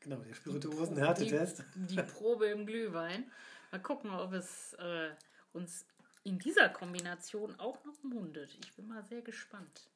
Genau, 0.00 0.16
der 0.16 0.34
spirituosen 0.34 0.96
Härtetest. 0.96 1.64
Die, 1.76 1.94
die, 1.94 2.02
Probe 2.02 2.46
im 2.46 2.66
Glühwein. 2.66 3.30
Mal 3.70 3.80
gucken, 3.80 4.10
ob 4.10 4.32
es 4.32 4.72
äh, 4.74 5.10
uns 5.52 5.86
in 6.24 6.38
dieser 6.38 6.68
Kombination 6.68 7.54
auch 7.60 7.84
noch 7.84 8.02
mundet. 8.02 8.56
Ich 8.60 8.74
bin 8.74 8.88
mal 8.88 9.04
sehr 9.04 9.22
gespannt. 9.22 9.88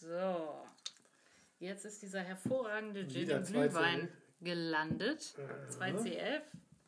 So. 0.00 0.66
Jetzt 1.60 1.84
ist 1.84 2.02
dieser 2.02 2.20
hervorragende 2.20 3.06
Gin 3.06 3.28
im 3.28 3.44
Glühwein 3.44 4.08
gelandet. 4.40 5.34
2CF 5.78 6.40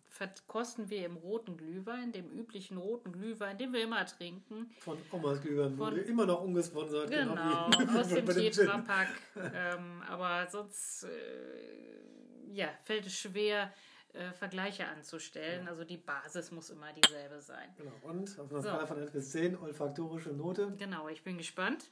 verkosten 0.07 0.89
wir 0.89 1.05
im 1.05 1.17
roten 1.17 1.59
Glühwein, 1.59 2.13
dem 2.13 2.31
üblichen 2.31 2.79
roten 2.79 3.13
Glühwein, 3.13 3.59
den 3.59 3.73
wir 3.73 3.83
immer 3.83 4.05
trinken. 4.07 4.71
Von 4.79 4.97
Omas 5.11 5.43
Glühwein 5.43 5.77
wurde 5.77 6.01
immer 6.01 6.25
noch 6.25 6.43
ungesponsert. 6.43 7.11
Genau, 7.11 7.69
genau 7.71 8.01
aus 8.01 8.09
dem 8.15 8.27
Tetrapack. 8.27 9.09
ähm, 9.37 10.03
aber 10.09 10.49
sonst 10.51 11.05
äh, 11.05 12.55
ja, 12.55 12.69
fällt 12.83 13.07
es 13.07 13.19
schwer, 13.19 13.73
äh, 14.15 14.33
Vergleiche 14.33 14.87
anzustellen. 14.87 15.65
Ja. 15.65 15.71
Also 15.71 15.85
die 15.85 15.99
Basis 15.99 16.51
muss 16.51 16.71
immer 16.71 16.93
dieselbe 16.93 17.41
sein. 17.41 17.69
Genau, 17.77 17.93
und 18.03 18.39
auf 18.39 18.51
einer 18.51 18.63
Skala 18.63 18.87
von 18.87 19.01
1 19.01 19.11
bis 19.11 19.31
10, 19.33 19.59
olfaktorische 19.59 20.31
Note. 20.31 20.75
Genau, 20.79 21.09
ich 21.09 21.23
bin 21.23 21.37
gespannt. 21.37 21.91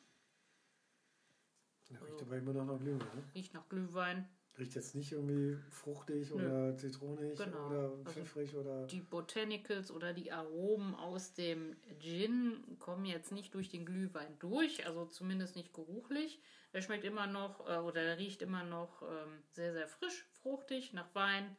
Ja, 1.90 1.98
riecht 2.06 2.22
aber 2.22 2.36
immer 2.36 2.52
noch 2.52 2.64
nach 2.64 2.78
Glühwein, 2.78 2.98
ne? 2.98 3.24
Riecht 3.34 3.54
nach 3.54 3.68
Glühwein. 3.68 4.28
Riecht 4.58 4.74
jetzt 4.74 4.94
nicht 4.94 5.12
irgendwie 5.12 5.56
fruchtig 5.70 6.30
Nö. 6.30 6.36
oder 6.36 6.76
zitronig 6.76 7.38
genau. 7.38 7.68
oder 7.68 7.80
also 7.80 8.04
pfeffrig 8.04 8.48
also 8.50 8.60
oder. 8.60 8.86
Die 8.86 9.00
Botanicals 9.00 9.90
oder 9.90 10.12
die 10.12 10.32
Aromen 10.32 10.94
aus 10.94 11.34
dem 11.34 11.76
Gin 11.98 12.76
kommen 12.78 13.06
jetzt 13.06 13.32
nicht 13.32 13.54
durch 13.54 13.70
den 13.70 13.86
Glühwein 13.86 14.38
durch, 14.38 14.86
also 14.86 15.06
zumindest 15.06 15.56
nicht 15.56 15.72
geruchlich. 15.72 16.40
Der 16.72 16.82
schmeckt 16.82 17.04
immer 17.04 17.26
noch 17.26 17.66
äh, 17.68 17.78
oder 17.78 18.02
der 18.02 18.18
riecht 18.18 18.42
immer 18.42 18.62
noch 18.64 19.02
ähm, 19.02 19.42
sehr, 19.50 19.72
sehr 19.72 19.88
frisch, 19.88 20.26
fruchtig, 20.42 20.92
nach 20.92 21.14
Wein. 21.14 21.56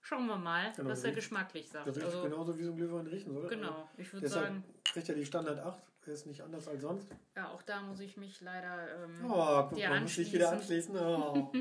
Schauen 0.00 0.26
wir 0.26 0.38
mal, 0.38 0.72
genau, 0.74 0.88
was 0.88 1.04
er 1.04 1.12
geschmacklich 1.12 1.68
sagt. 1.68 1.86
Das 1.86 1.96
riecht 1.96 2.06
also, 2.06 2.22
genauso 2.22 2.58
wie 2.58 2.64
so 2.64 2.70
ein 2.70 2.76
Glühwein 2.76 3.06
riechen 3.06 3.34
soll. 3.34 3.48
Genau, 3.48 3.68
also 3.68 3.88
ich 3.98 4.12
würde 4.12 4.28
sagen. 4.28 4.64
Kriegt 4.84 5.08
er 5.08 5.14
die 5.14 5.26
Standard 5.26 5.58
8 5.58 5.89
ist 6.08 6.26
nicht 6.26 6.42
anders 6.42 6.68
als 6.68 6.82
sonst. 6.82 7.08
Ja, 7.36 7.50
auch 7.50 7.62
da 7.62 7.82
muss 7.82 8.00
ich 8.00 8.16
mich 8.16 8.40
leider 8.40 9.04
ähm, 9.04 9.30
oh, 9.30 9.62
guck, 9.68 9.76
dir 9.76 9.90
man 9.90 10.02
muss 10.02 10.14
sich 10.14 10.32
wieder 10.32 10.50
anschließen. 10.50 10.96
Oh. 10.96 11.52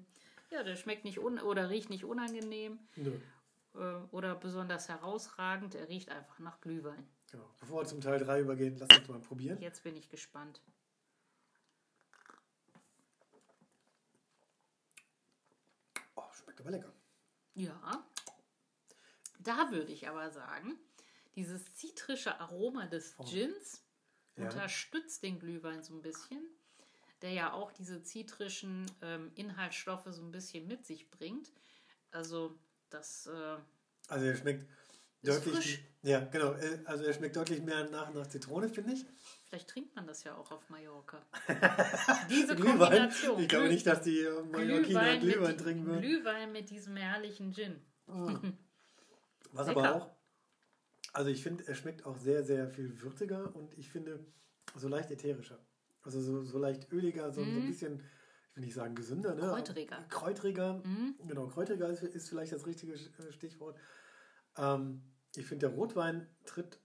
ja, 0.50 0.62
der 0.62 0.76
schmeckt 0.76 1.04
nicht 1.04 1.18
un 1.18 1.38
oder 1.38 1.70
riecht 1.70 1.90
nicht 1.90 2.04
unangenehm. 2.04 2.78
Nö. 2.96 3.18
Äh, 3.74 3.94
oder 4.10 4.34
besonders 4.34 4.88
herausragend. 4.88 5.74
Er 5.74 5.88
riecht 5.88 6.10
einfach 6.10 6.38
nach 6.38 6.60
Glühwein. 6.60 7.08
Genau. 7.30 7.48
Bevor 7.60 7.82
wir 7.82 7.86
zum 7.86 8.00
Teil 8.00 8.18
3 8.18 8.40
übergehen, 8.40 8.76
lass 8.78 8.98
uns 8.98 9.08
mal 9.08 9.20
probieren. 9.20 9.60
Jetzt 9.60 9.82
bin 9.82 9.96
ich 9.96 10.08
gespannt. 10.08 10.62
Oh, 16.14 16.22
schmeckt 16.32 16.60
aber 16.60 16.70
lecker. 16.70 16.92
Ja. 17.54 18.06
Da 19.40 19.70
würde 19.70 19.92
ich 19.92 20.08
aber 20.08 20.30
sagen, 20.30 20.78
dieses 21.36 21.74
zitrische 21.74 22.40
Aroma 22.40 22.86
des 22.86 23.16
Gins 23.30 23.87
ja. 24.38 24.44
unterstützt 24.46 25.22
den 25.22 25.38
Glühwein 25.38 25.82
so 25.82 25.94
ein 25.94 26.02
bisschen, 26.02 26.42
der 27.22 27.32
ja 27.32 27.52
auch 27.52 27.72
diese 27.72 28.02
zitrischen 28.02 28.86
ähm, 29.02 29.30
Inhaltsstoffe 29.34 30.06
so 30.10 30.22
ein 30.22 30.30
bisschen 30.30 30.66
mit 30.66 30.86
sich 30.86 31.10
bringt. 31.10 31.52
Also 32.10 32.58
das. 32.90 33.26
Äh, 33.26 33.56
also 34.08 34.24
er 34.26 34.36
schmeckt 34.36 34.66
deutlich. 35.22 35.54
Frisch. 35.54 35.78
Ja, 36.02 36.20
genau. 36.20 36.52
Äh, 36.52 36.80
also 36.84 37.04
er 37.04 37.12
schmeckt 37.12 37.36
deutlich 37.36 37.62
mehr 37.62 37.88
nach, 37.90 38.12
nach 38.14 38.26
Zitrone, 38.26 38.68
finde 38.68 38.92
ich. 38.92 39.04
Vielleicht 39.44 39.68
trinkt 39.68 39.96
man 39.96 40.06
das 40.06 40.24
ja 40.24 40.36
auch 40.36 40.50
auf 40.50 40.68
Mallorca. 40.68 41.20
Diese 42.30 42.54
Glühwein. 42.54 42.78
Kombination. 42.78 43.40
Ich 43.40 43.48
glaube 43.48 43.68
nicht, 43.68 43.86
dass 43.86 44.02
die 44.02 44.26
Mallorquiner 44.52 45.18
Glühwein, 45.18 45.20
Glühwein 45.20 45.58
trinken 45.58 45.86
würden. 45.86 46.00
Glühwein 46.02 46.52
mit 46.52 46.70
diesem 46.70 46.96
herrlichen 46.96 47.52
Gin. 47.52 47.80
Was 49.52 49.66
Lecker. 49.66 49.80
aber 49.80 49.94
auch 49.96 50.17
also 51.18 51.30
ich 51.30 51.42
finde, 51.42 51.66
er 51.66 51.74
schmeckt 51.74 52.06
auch 52.06 52.16
sehr, 52.16 52.44
sehr 52.44 52.68
viel 52.68 53.02
würziger 53.02 53.52
und 53.56 53.76
ich 53.76 53.90
finde 53.90 54.24
so 54.76 54.86
leicht 54.86 55.10
ätherischer. 55.10 55.58
Also 56.02 56.20
so, 56.20 56.44
so 56.44 56.58
leicht 56.58 56.92
öliger, 56.92 57.32
so, 57.32 57.40
mm. 57.40 57.44
so 57.44 57.50
ein 57.50 57.62
mhm. 57.64 57.66
bisschen, 57.66 58.02
ich 58.50 58.56
will 58.56 58.64
nicht 58.64 58.74
sagen 58.74 58.94
gesünder, 58.94 59.34
ne? 59.34 59.40
Kräuteriger. 59.40 60.04
Kräuteriger, 60.10 60.74
mm. 60.74 61.26
genau, 61.26 61.48
kräuteriger 61.48 61.88
ist, 61.88 62.04
ist, 62.04 62.28
vielleicht 62.28 62.52
das 62.52 62.66
richtige 62.68 62.92
äh, 62.92 63.32
Stichwort. 63.32 63.76
Ähm, 64.56 65.02
ich 65.34 65.44
finde, 65.44 65.66
der 65.66 65.76
Rotwein 65.76 66.28
tritt 66.44 66.78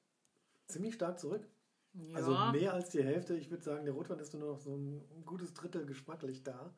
ziemlich 0.65 0.95
stark 0.95 1.19
zurück. 1.19 1.47
Ja. 1.93 2.15
Also 2.15 2.31
mehr 2.57 2.73
als 2.73 2.89
die 2.89 3.03
Hälfte. 3.03 3.35
Ich 3.35 3.51
würde 3.51 3.63
sagen, 3.63 3.85
der 3.85 3.93
Rotwein 3.93 4.17
ist 4.17 4.33
nur 4.33 4.53
noch 4.53 4.59
so 4.59 4.75
ein 4.75 5.25
gutes 5.27 5.53
Drittel 5.53 5.85
geschmacklich 5.85 6.41
da 6.41 6.75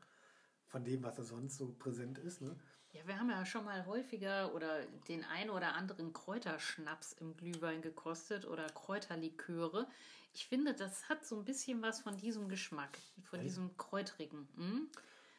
von 0.66 0.84
dem, 0.84 1.04
was 1.04 1.18
er 1.20 1.24
sonst 1.24 1.58
so 1.58 1.74
präsent 1.80 2.18
ist. 2.18 2.42
Ne? 2.42 2.58
Ja, 2.96 3.06
wir 3.08 3.20
haben 3.20 3.30
ja 3.30 3.46
schon 3.46 3.66
mal 3.66 3.86
häufiger 3.86 4.56
oder 4.56 4.86
den 5.10 5.26
ein 5.26 5.50
oder 5.50 5.74
anderen 5.74 6.14
Kräuterschnaps 6.14 7.14
im 7.14 7.36
Glühwein 7.36 7.82
gekostet 7.82 8.46
oder 8.46 8.68
Kräuterliköre. 8.68 9.88
Ich 10.34 10.48
finde, 10.48 10.74
das 10.74 11.10
hat 11.10 11.26
so 11.26 11.36
ein 11.36 11.44
bisschen 11.44 11.82
was 11.82 12.00
von 12.00 12.16
diesem 12.16 12.48
Geschmack, 12.48 12.98
von 13.24 13.40
Echt? 13.40 13.50
diesem 13.50 13.76
kräutrigen. 13.76 14.48
Hm? 14.56 14.90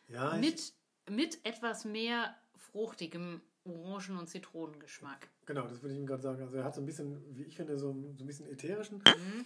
Ja, 0.09 0.37
mit, 0.37 0.75
mit 1.09 1.45
etwas 1.47 1.87
mehr 1.87 2.37
fruchtigem 2.57 3.41
Orangen- 3.65 4.19
und 4.19 4.29
Zitronengeschmack. 4.29 5.29
Genau, 5.47 5.67
das 5.67 5.83
würde 5.83 5.95
ich 5.95 6.01
ihm 6.01 6.07
gerade 6.07 6.23
sagen. 6.23 6.43
Also 6.43 6.59
er 6.59 6.65
hat 6.65 6.75
so 6.75 6.83
ein 6.83 6.87
bisschen, 6.87 7.37
wie 7.37 7.45
ich 7.45 7.57
finde, 7.57 7.79
so, 7.79 7.93
so 8.17 8.25
ein 8.25 8.27
bisschen 8.27 8.47
ätherischen, 8.47 8.99
mhm. 8.99 9.45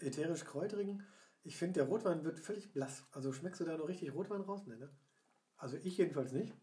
ätherisch-kräutrigen. 0.00 1.04
Ich 1.42 1.56
finde, 1.56 1.80
der 1.80 1.84
Rotwein 1.84 2.24
wird 2.24 2.40
völlig 2.40 2.72
blass. 2.72 3.04
Also 3.12 3.32
schmeckst 3.32 3.60
du 3.60 3.64
da 3.64 3.76
noch 3.76 3.88
richtig 3.88 4.14
Rotwein 4.14 4.40
raus? 4.40 4.62
Nee, 4.66 4.76
ne? 4.76 4.90
Also 5.56 5.76
ich 5.76 5.98
jedenfalls 5.98 6.32
nicht. 6.32 6.54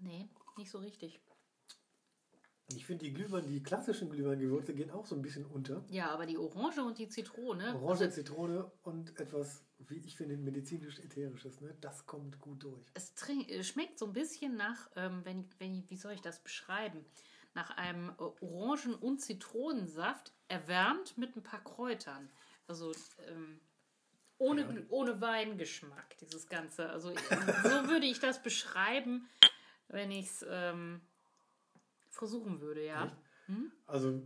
Nee, 0.00 0.28
nicht 0.56 0.70
so 0.70 0.78
richtig. 0.78 1.20
Ich 2.76 2.86
finde 2.86 3.04
die 3.04 3.12
Glühwein, 3.12 3.46
die 3.46 3.62
klassischen 3.62 4.10
Glühweingewürze 4.10 4.74
gehen 4.74 4.90
auch 4.90 5.06
so 5.06 5.14
ein 5.16 5.22
bisschen 5.22 5.44
unter. 5.44 5.84
Ja, 5.88 6.10
aber 6.10 6.26
die 6.26 6.38
Orange 6.38 6.84
und 6.84 6.98
die 6.98 7.08
Zitrone. 7.08 7.74
Orange, 7.74 8.04
also, 8.04 8.14
Zitrone 8.14 8.70
und 8.82 9.18
etwas, 9.18 9.64
wie 9.78 9.98
ich 9.98 10.16
finde, 10.16 10.36
medizinisch-ätherisches, 10.36 11.60
ne? 11.60 11.76
das 11.80 12.06
kommt 12.06 12.38
gut 12.40 12.62
durch. 12.62 12.86
Es 12.94 13.12
schmeckt 13.66 13.98
so 13.98 14.06
ein 14.06 14.12
bisschen 14.12 14.56
nach, 14.56 14.88
ähm, 14.94 15.22
wenn, 15.24 15.48
wenn, 15.58 15.88
wie 15.90 15.96
soll 15.96 16.12
ich 16.12 16.20
das 16.20 16.42
beschreiben? 16.42 17.04
Nach 17.54 17.70
einem 17.76 18.10
äh, 18.10 18.44
Orangen- 18.44 18.94
und 18.94 19.20
Zitronensaft, 19.20 20.32
erwärmt 20.46 21.18
mit 21.18 21.36
ein 21.36 21.42
paar 21.42 21.62
Kräutern. 21.64 22.30
Also 22.68 22.92
ähm, 23.28 23.60
ohne, 24.38 24.62
ja. 24.62 24.82
ohne 24.88 25.20
Weingeschmack, 25.20 26.16
dieses 26.18 26.48
Ganze. 26.48 26.88
Also 26.90 27.10
so 27.10 27.88
würde 27.88 28.06
ich 28.06 28.20
das 28.20 28.42
beschreiben 28.42 29.28
wenn 29.90 30.10
ich 30.10 30.26
es 30.26 30.46
ähm, 30.48 31.00
versuchen 32.08 32.60
würde, 32.60 32.84
ja. 32.84 33.16
Hm? 33.46 33.72
Also, 33.86 34.22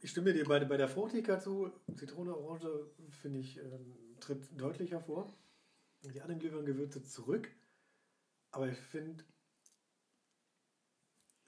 ich 0.00 0.10
stimme 0.10 0.32
dir 0.32 0.44
bei, 0.44 0.64
bei 0.64 0.76
der 0.76 0.88
Fruchtigkeit 0.88 1.42
zu. 1.42 1.72
Zitrone, 1.94 2.36
Orange, 2.36 2.90
finde 3.10 3.40
ich, 3.40 3.58
ähm, 3.58 3.96
tritt 4.20 4.48
deutlich 4.60 4.92
hervor. 4.92 5.32
Die 6.02 6.20
anderen 6.20 6.40
Glühweingewürze 6.40 7.02
zurück. 7.02 7.50
Aber 8.50 8.68
ich 8.68 8.78
finde, 8.78 9.24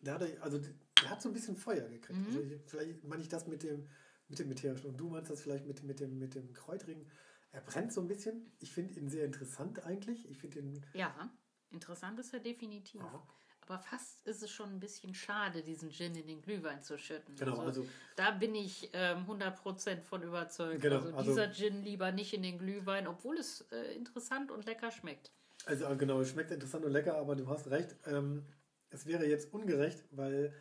der 0.00 0.14
hat, 0.14 0.40
also, 0.40 0.58
der 0.58 1.10
hat 1.10 1.22
so 1.22 1.28
ein 1.28 1.32
bisschen 1.32 1.56
Feuer 1.56 1.88
gekriegt. 1.88 2.18
Mhm. 2.18 2.26
Also 2.26 2.40
ich, 2.40 2.60
vielleicht 2.66 3.04
meine 3.04 3.22
ich 3.22 3.28
das 3.28 3.46
mit 3.46 3.62
dem, 3.62 3.88
mit 4.28 4.38
dem 4.38 4.50
Ätherischen. 4.50 4.90
Und 4.90 4.98
du 4.98 5.08
meinst 5.08 5.30
das 5.30 5.40
vielleicht 5.40 5.66
mit, 5.66 5.82
mit, 5.84 6.00
dem, 6.00 6.18
mit 6.18 6.34
dem 6.34 6.52
Kräutrigen. 6.52 7.06
Er 7.52 7.60
brennt 7.62 7.92
so 7.92 8.00
ein 8.00 8.08
bisschen. 8.08 8.52
Ich 8.58 8.72
finde 8.72 8.98
ihn 8.98 9.08
sehr 9.08 9.24
interessant 9.24 9.84
eigentlich. 9.84 10.28
Ich 10.28 10.38
finde 10.38 10.58
ihn. 10.58 10.86
Ja. 10.92 11.30
Interessant 11.70 12.18
ist 12.18 12.32
er 12.32 12.40
definitiv. 12.40 13.02
Aha. 13.02 13.22
Aber 13.66 13.78
fast 13.80 14.26
ist 14.26 14.42
es 14.42 14.50
schon 14.50 14.70
ein 14.70 14.80
bisschen 14.80 15.14
schade, 15.14 15.62
diesen 15.62 15.90
Gin 15.90 16.14
in 16.14 16.26
den 16.26 16.40
Glühwein 16.40 16.82
zu 16.82 16.96
schütten. 16.96 17.34
Genau, 17.36 17.58
also, 17.58 17.82
also- 17.82 17.86
da 18.16 18.30
bin 18.30 18.54
ich 18.54 18.88
ähm, 18.94 19.26
100% 19.26 20.00
von 20.02 20.22
überzeugt. 20.22 20.80
Genau, 20.80 20.96
also 20.96 21.14
also- 21.14 21.30
dieser 21.30 21.52
Gin 21.52 21.82
lieber 21.82 22.10
nicht 22.10 22.32
in 22.32 22.42
den 22.42 22.58
Glühwein, 22.58 23.06
obwohl 23.06 23.36
es 23.36 23.60
äh, 23.72 23.94
interessant 23.94 24.50
und 24.50 24.64
lecker 24.64 24.90
schmeckt. 24.90 25.30
Also 25.66 25.84
äh, 25.84 25.96
genau, 25.96 26.20
es 26.20 26.30
schmeckt 26.30 26.50
interessant 26.50 26.84
und 26.86 26.92
lecker, 26.92 27.16
aber 27.18 27.36
du 27.36 27.46
hast 27.48 27.68
recht. 27.70 27.94
Ähm, 28.06 28.46
es 28.88 29.04
wäre 29.04 29.26
jetzt 29.26 29.52
ungerecht, 29.52 30.02
weil 30.12 30.54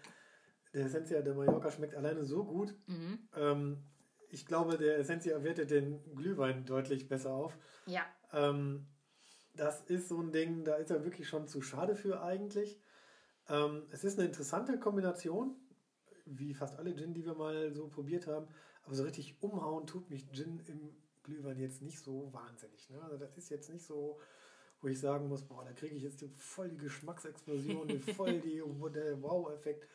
der 0.74 0.86
Essentia 0.88 1.22
de 1.22 1.34
Mallorca 1.34 1.72
schmeckt 1.72 1.96
alleine 1.96 2.26
so 2.26 2.44
gut. 2.44 2.74
Mhm. 2.88 3.20
Ähm, 3.38 3.78
ich 4.30 4.46
glaube, 4.46 4.78
der 4.78 4.98
Essentia 4.98 5.42
wertet 5.44 5.72
den 5.72 6.14
Glühwein 6.14 6.66
deutlich 6.66 7.08
besser 7.08 7.32
auf. 7.32 7.58
Ja, 7.86 8.06
Ähm, 8.34 8.86
das 9.58 9.82
ist 9.82 10.08
so 10.10 10.20
ein 10.22 10.32
Ding, 10.32 10.64
da 10.64 10.76
ist 10.76 10.90
er 10.92 11.04
wirklich 11.04 11.28
schon 11.28 11.48
zu 11.48 11.62
schade 11.62 11.96
für 11.96 12.22
eigentlich. 12.22 12.80
Ähm, 13.50 13.84
es 13.92 14.04
ist 14.04 14.18
eine 14.18 14.28
interessante 14.28 14.80
Kombination, 14.80 15.56
wie 16.26 16.54
fast 16.54 16.78
alle 16.78 16.96
Gin, 16.96 17.14
die 17.14 17.26
wir 17.26 17.36
mal 17.36 17.74
so 17.74 17.88
probiert 17.88 18.28
haben. 18.28 18.48
Aber 18.84 18.96
so 18.96 19.04
richtig 19.04 19.36
umhauen 19.42 19.86
tut 19.88 20.10
mich 20.10 20.30
Gin 20.32 20.60
im 20.68 20.96
Glühwein 21.24 21.60
jetzt 21.60 21.82
nicht 21.82 22.00
so 22.00 22.32
wahnsinnig. 22.34 22.90
Ne? 22.90 23.02
Also 23.04 23.18
das 23.18 23.38
ist 23.38 23.50
jetzt 23.50 23.70
nicht 23.70 23.86
so, 23.86 24.20
wo 24.82 24.88
ich 24.88 25.00
sagen 25.00 25.28
muss, 25.28 25.44
boah, 25.44 25.66
da 25.66 25.74
kriege 25.74 25.96
ich 25.96 26.04
jetzt 26.04 26.24
voll 26.38 26.70
die 26.70 26.78
Geschmacksexplosion, 26.78 28.00
voll 28.16 28.40
die, 28.40 28.62
der 28.94 29.22
Wow-Effekt. 29.22 29.88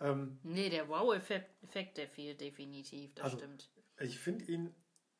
Ähm, 0.00 0.38
nee, 0.42 0.70
der 0.70 0.88
Wow-Effekt, 0.88 1.62
Effekt, 1.62 1.98
der 1.98 2.08
fehlt 2.08 2.40
definitiv, 2.40 3.14
das 3.14 3.24
Also- 3.26 3.38
stimmt. 3.38 3.70
ich 4.00 4.18
finde 4.18 4.44
ihn 4.46 4.74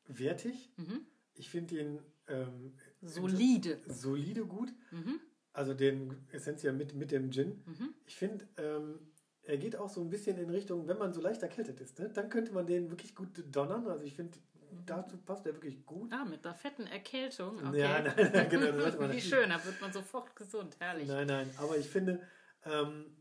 wertig. 0.07 0.71
Mhm. 0.77 1.05
Ich 1.35 1.49
finde 1.49 1.79
ihn 1.79 1.99
ähm, 2.27 2.73
Solide. 3.07 3.79
solide 3.87 4.45
gut. 4.45 4.73
Mhm. 4.91 5.19
Also 5.51 5.73
den 5.73 6.25
Essentia 6.31 6.71
mit, 6.71 6.93
mit 6.95 7.11
dem 7.11 7.31
Gin. 7.31 7.61
Mhm. 7.65 7.93
Ich 8.05 8.15
finde, 8.15 8.47
ähm, 8.57 8.99
er 9.43 9.57
geht 9.57 9.75
auch 9.75 9.89
so 9.89 10.01
ein 10.01 10.09
bisschen 10.09 10.37
in 10.37 10.49
Richtung, 10.49 10.87
wenn 10.87 10.97
man 10.97 11.13
so 11.13 11.21
leicht 11.21 11.43
erkältet 11.43 11.79
ist, 11.81 11.99
ne, 11.99 12.09
dann 12.09 12.29
könnte 12.29 12.53
man 12.53 12.65
den 12.65 12.89
wirklich 12.89 13.13
gut 13.13 13.29
donnern. 13.51 13.85
Also 13.87 14.03
ich 14.05 14.13
finde, 14.15 14.37
dazu 14.85 15.17
passt 15.17 15.45
er 15.45 15.53
wirklich 15.53 15.85
gut. 15.85 16.11
Ah, 16.13 16.25
mit 16.25 16.45
einer 16.45 16.55
fetten 16.55 16.87
Erkältung. 16.87 17.57
Okay. 17.57 17.77
Ja, 17.79 18.01
nein, 18.01 18.31
nein, 18.33 18.49
genau, 18.49 18.71
das 18.71 18.97
man 18.97 19.11
Wie 19.15 19.21
schön, 19.21 19.49
da 19.49 19.63
wird 19.63 19.79
man 19.81 19.91
sofort 19.93 20.35
gesund, 20.35 20.77
herrlich. 20.79 21.07
Nein, 21.07 21.27
nein, 21.27 21.49
aber 21.57 21.77
ich 21.77 21.87
finde, 21.87 22.21
ähm, 22.65 23.17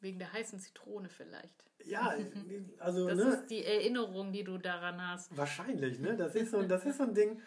Wegen 0.00 0.18
der 0.18 0.32
heißen 0.32 0.58
Zitrone 0.58 1.08
vielleicht. 1.08 1.64
ja, 1.84 2.14
also, 2.78 3.06
Das 3.08 3.16
ne, 3.18 3.24
ist 3.34 3.46
die 3.50 3.64
Erinnerung, 3.64 4.32
die 4.32 4.44
du 4.44 4.58
daran 4.58 5.00
hast. 5.00 5.34
wahrscheinlich, 5.36 5.98
ne, 6.00 6.16
das 6.16 6.34
ist 6.34 6.50
so, 6.50 6.62
das 6.62 6.84
ist 6.84 6.96
so 6.98 7.04
ein 7.04 7.14
Ding, 7.14 7.40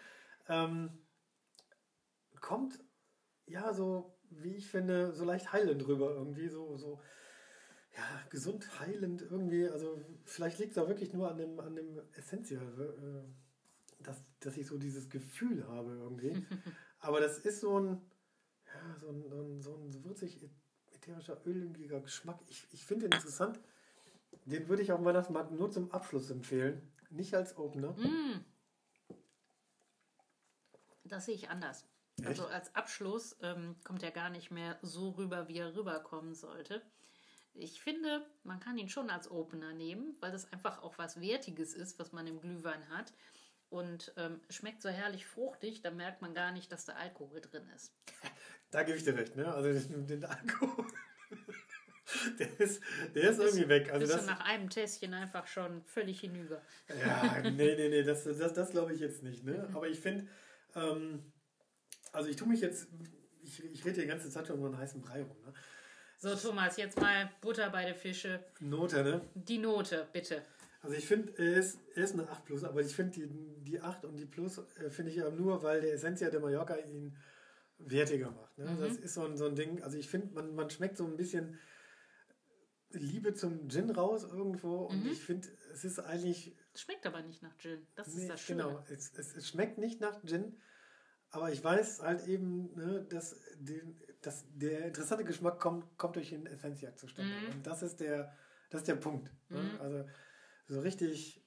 ähm, 0.48 0.90
kommt, 2.44 2.78
ja, 3.48 3.74
so, 3.74 4.14
wie 4.30 4.56
ich 4.56 4.68
finde, 4.68 5.14
so 5.14 5.26
leicht 5.26 5.52
heilend 5.52 5.88
rüber 5.88 6.12
irgendwie, 6.12 6.50
so, 6.50 6.78
so, 6.78 7.02
ja, 7.96 8.04
gesund 8.30 8.80
heilend 8.80 9.22
irgendwie, 9.22 9.68
also 9.68 10.00
vielleicht 10.26 10.60
liegt 10.60 10.74
es 10.74 10.78
auch 10.78 10.88
wirklich 10.88 11.14
nur 11.14 11.32
an 11.32 11.38
dem, 11.38 11.60
an 11.60 11.76
dem 11.76 12.02
Essentia, 12.14 12.62
äh, 12.62 13.24
dass, 14.00 14.22
dass 14.42 14.58
ich 14.58 14.68
so 14.68 14.78
dieses 14.78 15.10
Gefühl 15.10 15.68
habe 15.68 15.92
irgendwie. 15.92 16.46
Aber 17.00 17.20
das 17.22 17.40
ist 17.40 17.62
so 17.62 17.80
ein, 17.80 18.02
ja, 18.66 18.98
so 19.00 19.10
ein, 19.10 19.30
so 19.30 19.42
ein, 19.42 19.62
so 19.62 19.76
ein 19.76 20.04
würzig 20.04 20.50
ätherischer, 20.92 21.42
öliger 21.46 22.02
Geschmack. 22.02 22.40
Ich, 22.48 22.68
ich 22.72 22.86
finde 22.86 23.08
den 23.08 23.16
interessant. 23.16 23.60
Den 24.46 24.68
würde 24.68 24.82
ich 24.82 24.92
auf 24.92 25.00
dem 25.00 25.06
Weihnachtsmarkt 25.06 25.52
nur 25.52 25.72
zum 25.72 25.92
Abschluss 25.92 26.30
empfehlen. 26.30 26.82
Nicht 27.10 27.34
als 27.36 27.56
Opener. 27.58 27.92
Mm. 27.94 28.44
Das 31.06 31.26
sehe 31.26 31.36
ich 31.36 31.50
anders. 31.50 31.86
Also 32.26 32.46
als 32.48 32.74
Abschluss 32.76 33.36
ähm, 33.42 33.76
kommt 33.84 34.04
er 34.04 34.12
gar 34.12 34.30
nicht 34.30 34.52
mehr 34.52 34.78
so 34.82 35.12
rüber, 35.12 35.48
wie 35.48 35.58
er 35.58 35.76
rüberkommen 35.76 36.36
sollte. 36.36 36.82
Ich 37.56 37.82
finde, 37.82 38.26
man 38.44 38.60
kann 38.60 38.78
ihn 38.78 38.90
schon 38.90 39.10
als 39.10 39.30
Opener 39.30 39.74
nehmen, 39.74 40.16
weil 40.20 40.32
das 40.32 40.52
einfach 40.52 40.82
auch 40.82 40.98
was 40.98 41.22
Wertiges 41.22 41.74
ist, 41.74 42.00
was 42.00 42.12
man 42.12 42.26
im 42.28 42.40
Glühwein 42.40 42.88
hat. 42.90 43.14
Und 43.70 44.14
ähm, 44.18 44.40
schmeckt 44.50 44.82
so 44.82 44.90
herrlich 44.90 45.26
fruchtig, 45.26 45.82
da 45.82 45.90
merkt 45.90 46.22
man 46.22 46.36
gar 46.36 46.52
nicht, 46.52 46.72
dass 46.72 46.86
da 46.86 46.94
Alkohol 46.94 47.42
drin 47.42 47.68
ist. 47.76 47.94
Da 48.72 48.82
gebe 48.82 48.98
ich 48.98 49.04
dir 49.04 49.16
recht, 49.16 49.36
ne? 49.36 49.54
Also 49.54 49.72
den, 49.72 50.08
den 50.08 50.26
Alkohol. 50.26 50.88
der 52.40 52.60
ist, 52.60 52.82
der 53.14 53.30
ist 53.30 53.40
irgendwie 53.40 53.70
weg. 53.70 53.92
Also 53.92 54.00
Bist 54.00 54.14
das, 54.14 54.26
du 54.26 54.32
nach 54.32 54.40
einem 54.40 54.68
Tässchen 54.68 55.14
einfach 55.14 55.46
schon 55.46 55.84
völlig 55.84 56.22
hinüber. 56.22 56.60
Ja, 57.00 57.42
nee, 57.42 57.76
nee, 57.76 57.90
nee, 57.90 58.02
das, 58.02 58.24
das, 58.24 58.54
das 58.54 58.72
glaube 58.72 58.94
ich 58.94 59.00
jetzt 59.00 59.22
nicht. 59.22 59.44
Ne? 59.44 59.70
Aber 59.76 59.88
ich 59.88 60.00
finde, 60.00 60.28
ähm, 60.76 61.33
also 62.14 62.30
ich 62.30 62.36
tue 62.38 62.48
mich 62.48 62.62
jetzt, 62.62 62.88
ich, 63.42 63.64
ich 63.64 63.84
rede 63.86 64.02
die 64.02 64.08
ganze 64.08 64.30
Zeit 64.30 64.48
schon 64.48 64.58
über 64.58 64.68
einen 64.68 64.78
heißen 64.78 65.02
Brei 65.02 65.22
rum. 65.24 65.36
Ne? 65.46 65.54
So, 66.18 66.34
Thomas, 66.36 66.78
jetzt 66.78 67.00
mal 67.02 67.30
Butter 67.42 67.70
bei 67.70 67.84
den 67.86 67.96
Fische. 67.96 68.40
Note, 68.62 69.04
ne? 69.04 69.22
Die 69.36 69.58
Note, 69.58 70.08
bitte. 70.14 70.42
Also 70.82 70.96
ich 70.96 71.06
finde, 71.06 71.34
er 71.38 71.58
ist, 71.58 71.80
er 71.96 72.04
ist 72.04 72.14
eine 72.14 72.30
8 72.30 72.46
Plus, 72.46 72.64
aber 72.64 72.82
ich 72.82 72.96
finde 72.96 73.12
die, 73.12 73.28
die 73.64 73.82
8 73.82 74.06
und 74.06 74.16
die 74.18 74.26
Plus 74.26 74.58
äh, 74.80 74.90
finde 74.90 75.12
ich 75.12 75.18
nur, 75.18 75.62
weil 75.64 75.82
der 75.82 75.94
Essentia 75.94 76.30
de 76.30 76.40
Mallorca 76.40 76.76
ihn 76.78 77.18
wertiger 77.78 78.32
macht. 78.32 78.58
Ne? 78.58 78.78
Das 78.80 78.98
ist 78.98 79.14
so 79.14 79.26
ein, 79.26 79.36
so 79.38 79.46
ein 79.46 79.56
Ding, 79.56 79.82
also 79.82 79.98
ich 79.98 80.08
finde, 80.10 80.34
man, 80.34 80.56
man 80.56 80.70
schmeckt 80.70 80.98
so 80.98 81.06
ein 81.06 81.18
bisschen 81.18 81.58
Liebe 82.92 83.34
zum 83.34 83.70
Gin 83.70 83.90
raus 83.90 84.24
irgendwo 84.24 84.84
und 84.86 85.06
ich 85.08 85.20
finde, 85.20 85.48
es 85.74 85.84
ist 85.84 86.00
eigentlich 86.00 86.56
Schmeckt 86.76 87.06
aber 87.06 87.22
nicht 87.22 87.42
nach 87.42 87.56
Gin. 87.58 87.86
Das 87.96 88.08
ist 88.08 88.16
Nee, 88.16 88.28
das 88.28 88.42
Schöne. 88.42 88.64
genau. 88.64 88.86
Es, 88.90 89.12
es, 89.18 89.36
es 89.36 89.48
schmeckt 89.48 89.78
nicht 89.78 90.00
nach 90.02 90.24
Gin, 90.24 90.58
aber 91.34 91.52
ich 91.52 91.64
weiß 91.64 92.02
halt 92.04 92.28
eben, 92.28 92.74
ne, 92.76 93.06
dass, 93.10 93.36
den, 93.58 94.00
dass 94.22 94.46
der 94.54 94.86
interessante 94.86 95.26
Geschmack 95.26 95.60
kommt, 95.60 95.98
kommt 95.98 96.16
durch 96.16 96.30
den 96.30 96.46
Essentia 96.46 96.96
zustande. 96.96 97.34
Mhm. 97.34 97.56
Und 97.56 97.68
das 97.68 97.82
ist 97.82 98.00
der, 98.00 98.32
das 98.70 98.82
ist 98.82 98.88
der 98.88 98.96
Punkt. 98.96 99.32
Ne? 99.50 99.60
Also 99.80 100.06
so 100.68 100.80
richtig, 100.80 101.44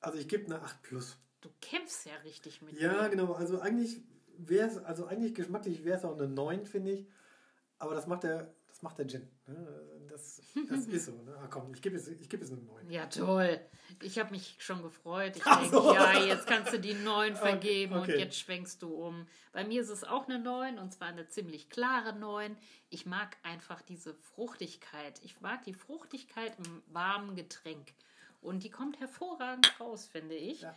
also 0.00 0.18
ich 0.18 0.28
gebe 0.28 0.46
eine 0.46 0.62
8 0.62 0.82
plus. 0.82 1.18
Du 1.42 1.50
kämpfst 1.60 2.06
ja 2.06 2.16
richtig 2.24 2.62
mit 2.62 2.80
Ja, 2.80 3.02
mir. 3.02 3.10
genau. 3.10 3.34
Also 3.34 3.60
eigentlich 3.60 4.02
wäre 4.38 4.66
es, 4.66 4.78
also 4.78 5.06
eigentlich 5.06 5.34
geschmacklich 5.34 5.84
wäre 5.84 5.98
es 5.98 6.04
auch 6.06 6.16
eine 6.16 6.26
9, 6.26 6.64
finde 6.64 6.92
ich. 6.92 7.06
Aber 7.78 7.94
das 7.94 8.06
macht 8.06 8.22
der, 8.22 8.54
das 8.68 8.80
macht 8.80 8.98
der 8.98 9.06
Gin. 9.06 9.28
Ne? 9.46 9.93
Das, 10.14 10.40
das 10.70 10.86
ist 10.86 11.06
so. 11.06 11.12
Ne? 11.22 11.36
Ah, 11.42 11.48
komm, 11.48 11.74
ich 11.74 11.82
gebe 11.82 11.96
es, 11.96 12.06
ich 12.06 12.28
gebe 12.28 12.44
es 12.44 12.52
eine 12.52 12.60
9. 12.60 12.88
Ja, 12.88 13.06
toll. 13.06 13.60
Ich 14.00 14.16
habe 14.16 14.30
mich 14.30 14.54
schon 14.60 14.80
gefreut. 14.80 15.34
Ich 15.34 15.42
denke, 15.42 15.70
so. 15.70 15.92
ja, 15.92 16.20
jetzt 16.20 16.46
kannst 16.46 16.72
du 16.72 16.78
die 16.78 16.94
9 16.94 17.34
vergeben 17.36 17.94
okay. 17.94 18.12
und 18.12 18.18
jetzt 18.20 18.38
schwenkst 18.38 18.80
du 18.80 18.94
um. 18.94 19.26
Bei 19.52 19.64
mir 19.64 19.82
ist 19.82 19.88
es 19.88 20.04
auch 20.04 20.28
eine 20.28 20.38
9 20.38 20.78
und 20.78 20.92
zwar 20.92 21.08
eine 21.08 21.26
ziemlich 21.26 21.68
klare 21.68 22.12
9. 22.16 22.56
Ich 22.90 23.06
mag 23.06 23.36
einfach 23.42 23.82
diese 23.82 24.14
Fruchtigkeit. 24.14 25.20
Ich 25.24 25.40
mag 25.40 25.64
die 25.64 25.74
Fruchtigkeit 25.74 26.56
im 26.64 26.82
warmen 26.94 27.34
Getränk. 27.34 27.92
Und 28.40 28.62
die 28.62 28.70
kommt 28.70 29.00
hervorragend 29.00 29.80
raus, 29.80 30.06
finde 30.06 30.36
ich. 30.36 30.60
Ja. 30.60 30.76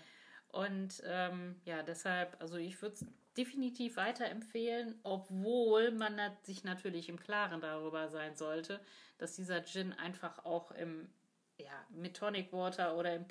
Und 0.49 1.03
ähm, 1.05 1.57
ja, 1.65 1.83
deshalb, 1.83 2.41
also 2.41 2.55
ich 2.55 2.81
würde 2.81 2.95
es 2.95 3.05
definitiv 3.37 3.97
weiterempfehlen, 3.97 4.99
obwohl 5.03 5.91
man 5.91 6.19
sich 6.43 6.63
natürlich 6.63 7.09
im 7.09 7.19
Klaren 7.19 7.61
darüber 7.61 8.09
sein 8.09 8.35
sollte, 8.35 8.79
dass 9.17 9.35
dieser 9.35 9.63
Gin 9.63 9.93
einfach 9.93 10.45
auch 10.45 10.71
im, 10.71 11.09
ja, 11.57 11.85
mit 11.89 12.17
Tonic 12.17 12.51
Water 12.51 12.97
oder 12.97 13.15
im 13.15 13.25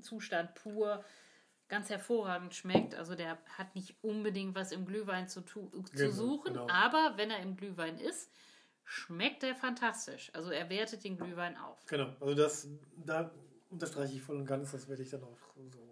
Zustand 0.00 0.54
pur 0.54 1.04
ganz 1.68 1.88
hervorragend 1.88 2.54
schmeckt. 2.54 2.94
Also 2.94 3.14
der 3.14 3.38
hat 3.56 3.74
nicht 3.74 3.94
unbedingt 4.02 4.54
was 4.54 4.72
im 4.72 4.84
Glühwein 4.86 5.28
zu, 5.28 5.42
zu 5.42 5.70
Genau, 5.70 6.10
suchen, 6.10 6.54
genau. 6.54 6.68
aber 6.68 7.14
wenn 7.16 7.30
er 7.30 7.38
im 7.40 7.56
Glühwein 7.56 7.98
ist, 7.98 8.30
schmeckt 8.84 9.44
er 9.44 9.54
fantastisch. 9.54 10.30
Also 10.34 10.50
er 10.50 10.68
wertet 10.68 11.04
den 11.04 11.16
Glühwein 11.16 11.56
auf. 11.56 11.78
Genau, 11.86 12.12
also 12.20 12.34
das, 12.34 12.68
da 12.96 13.30
unterstreiche 13.70 14.14
ich 14.14 14.22
voll 14.22 14.36
und 14.36 14.46
ganz, 14.46 14.72
das 14.72 14.88
werde 14.88 15.02
ich 15.02 15.10
dann 15.10 15.22
auch 15.22 15.38
so 15.68 15.89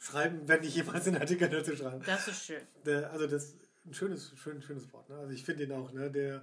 schreiben, 0.00 0.48
wenn 0.48 0.64
ich 0.64 0.74
jemals 0.74 1.06
einen 1.06 1.18
Artikel 1.18 1.48
dazu 1.48 1.76
schreibe. 1.76 2.04
Das 2.04 2.26
ist 2.26 2.44
schön. 2.44 2.62
Der, 2.84 3.12
also 3.12 3.26
das 3.28 3.44
ist 3.44 3.56
ein 3.86 3.94
schönes, 3.94 4.32
schön, 4.36 4.60
schönes 4.62 4.92
Wort. 4.92 5.08
Ne? 5.08 5.16
Also 5.18 5.32
ich 5.32 5.44
finde 5.44 5.62
ihn 5.64 5.72
auch, 5.72 5.92
ne? 5.92 6.10
Der 6.10 6.42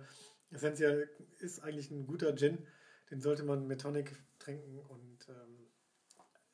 Essentia 0.51 0.95
ist 1.39 1.61
eigentlich 1.63 1.91
ein 1.91 2.05
guter 2.07 2.33
Gin. 2.35 2.65
Den 3.11 3.19
sollte 3.19 3.43
man 3.43 3.67
mit 3.67 3.81
Tonic 3.81 4.15
trinken 4.39 4.79
und 4.79 5.27
ähm, 5.29 5.67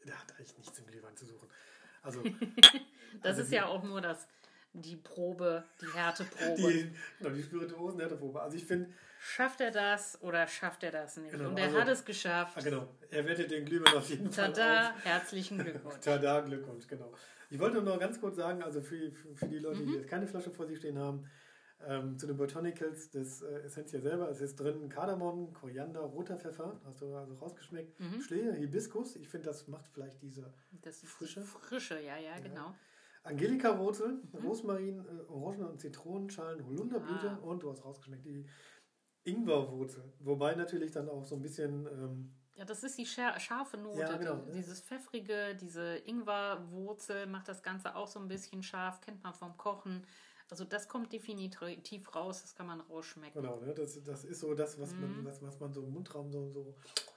der 0.05 0.19
hat 0.19 0.31
eigentlich 0.33 0.57
nichts 0.57 0.79
im 0.79 0.87
Glühwein 0.87 1.15
zu 1.15 1.25
suchen. 1.25 1.47
Also 2.01 2.23
Das 3.21 3.31
Also 3.31 3.41
ist 3.43 3.51
die- 3.51 3.55
ja 3.55 3.67
auch 3.67 3.83
nur 3.83 4.01
das, 4.01 4.27
die 4.73 4.95
Probe, 4.95 5.63
die 5.81 5.87
Härteprobe. 5.93 6.55
die, 6.73 6.91
genau, 7.19 7.29
die 7.35 7.43
Spirituosen 7.43 7.99
Härteprobe. 7.99 8.41
Also 8.41 8.57
ich 8.57 8.65
finde, 8.65 8.89
Schafft 9.25 9.61
er 9.61 9.71
das 9.71 10.21
oder 10.21 10.45
schafft 10.47 10.83
er 10.83 10.91
das 10.91 11.15
nicht? 11.15 11.31
Genau, 11.31 11.49
Und 11.49 11.57
er 11.57 11.67
also- 11.67 11.79
hat 11.79 11.87
es 11.87 12.03
geschafft. 12.03 12.57
ah, 12.57 12.61
genau, 12.61 12.87
er 13.09 13.25
wertet 13.25 13.51
den 13.51 13.63
Glühwein 13.63 13.95
auf 13.95 14.09
jeden 14.09 14.29
Fall 14.29 14.51
Tada, 14.51 14.93
herzlichen 15.03 15.59
Glückwunsch. 15.59 15.95
Tada, 16.01 16.41
Glückwunsch, 16.41 16.87
genau. 16.87 17.13
Ich 17.49 17.57
wollte 17.59 17.75
nur 17.81 17.83
noch 17.93 17.99
ganz 17.99 18.19
kurz 18.19 18.35
sagen, 18.35 18.61
also 18.63 18.81
für, 18.81 19.11
für, 19.11 19.35
für 19.35 19.47
die 19.47 19.59
Leute, 19.59 19.79
Mhm. 19.79 19.87
die 19.87 19.93
jetzt 19.93 20.09
keine 20.09 20.27
Flasche 20.27 20.51
vor 20.51 20.65
sich 20.67 20.79
stehen 20.79 20.97
haben, 20.99 21.25
ähm, 21.87 22.17
zu 22.17 22.27
den 22.27 22.35
Botanicals 22.35 23.11
des 23.11 23.41
äh, 23.43 23.59
Essentia 23.61 24.01
selber, 24.01 24.29
es 24.29 24.41
ist 24.41 24.59
drin 24.59 24.89
Kardamom, 24.89 25.53
Koriander, 25.53 26.01
roter 26.01 26.35
Pfeffer, 26.37 26.81
hast 26.85 26.99
du 26.99 27.15
also 27.15 27.35
rausgeschmeckt, 27.35 27.97
Mhm. 28.01 28.21
Schlehe, 28.21 28.53
Hibiskus, 28.53 29.15
ich 29.15 29.29
finde, 29.29 29.47
das 29.47 29.67
macht 29.69 29.87
vielleicht 29.93 30.21
diese, 30.21 30.51
Das 30.81 30.99
Frische? 31.01 31.41
Frische, 31.43 32.01
ja, 32.01 32.17
ja, 32.17 32.39
genau. 32.39 32.75
Angelika-Wurzel, 33.23 34.21
Rosmarin, 34.43 34.99
äh, 34.99 35.31
Orangen- 35.31 35.65
und 35.67 35.79
Zitronenschalen, 35.79 36.65
Holunderblüte 36.65 37.31
Ah. 37.31 37.35
und 37.45 37.63
du 37.63 37.71
hast 37.71 37.83
rausgeschmeckt, 37.85 38.25
die 38.25 38.45
Ingwerwurzel. 39.23 40.03
Wobei 40.19 40.55
natürlich 40.55 40.91
dann 40.91 41.07
auch 41.09 41.23
so 41.23 41.35
ein 41.35 41.41
bisschen, 41.41 41.85
ähm, 41.87 42.35
Ja, 42.55 42.65
das 42.65 42.83
ist 42.83 42.97
die 42.99 43.05
scharfe 43.05 43.77
Note. 43.77 43.99
Ja, 43.99 44.15
genau. 44.17 44.35
die- 44.45 44.51
Dieses 44.51 44.79
pfeffrige, 44.81 45.55
diese 45.59 45.95
Ingwerwurzel 46.05 47.25
macht 47.25 47.47
das 47.47 47.63
Ganze 47.63 47.95
auch 47.95 48.07
so 48.07 48.19
ein 48.19 48.27
bisschen 48.27 48.61
scharf, 48.61 49.01
kennt 49.01 49.23
man 49.23 49.33
vom 49.33 49.57
Kochen. 49.57 50.05
Also 50.51 50.63
das 50.65 50.87
kommt 50.87 51.11
definitiv 51.11 52.13
raus, 52.13 52.41
das 52.43 52.53
kann 52.53 52.67
man 52.67 52.81
rausschmecken. 52.81 53.41
genau, 53.41 53.59
ne, 53.61 53.73
das, 53.73 54.03
das 54.03 54.23
ist 54.25 54.39
so 54.41 54.53
das, 54.53 54.79
was, 54.79 54.93
man, 54.93 55.21
Mhm. 55.21 55.25
was, 55.25 55.41
was 55.41 55.59
man 55.59 55.73
so 55.73 55.81
im 55.81 55.91
Mundraum 55.93 56.29
so, 56.31 56.51
so, 56.51 56.75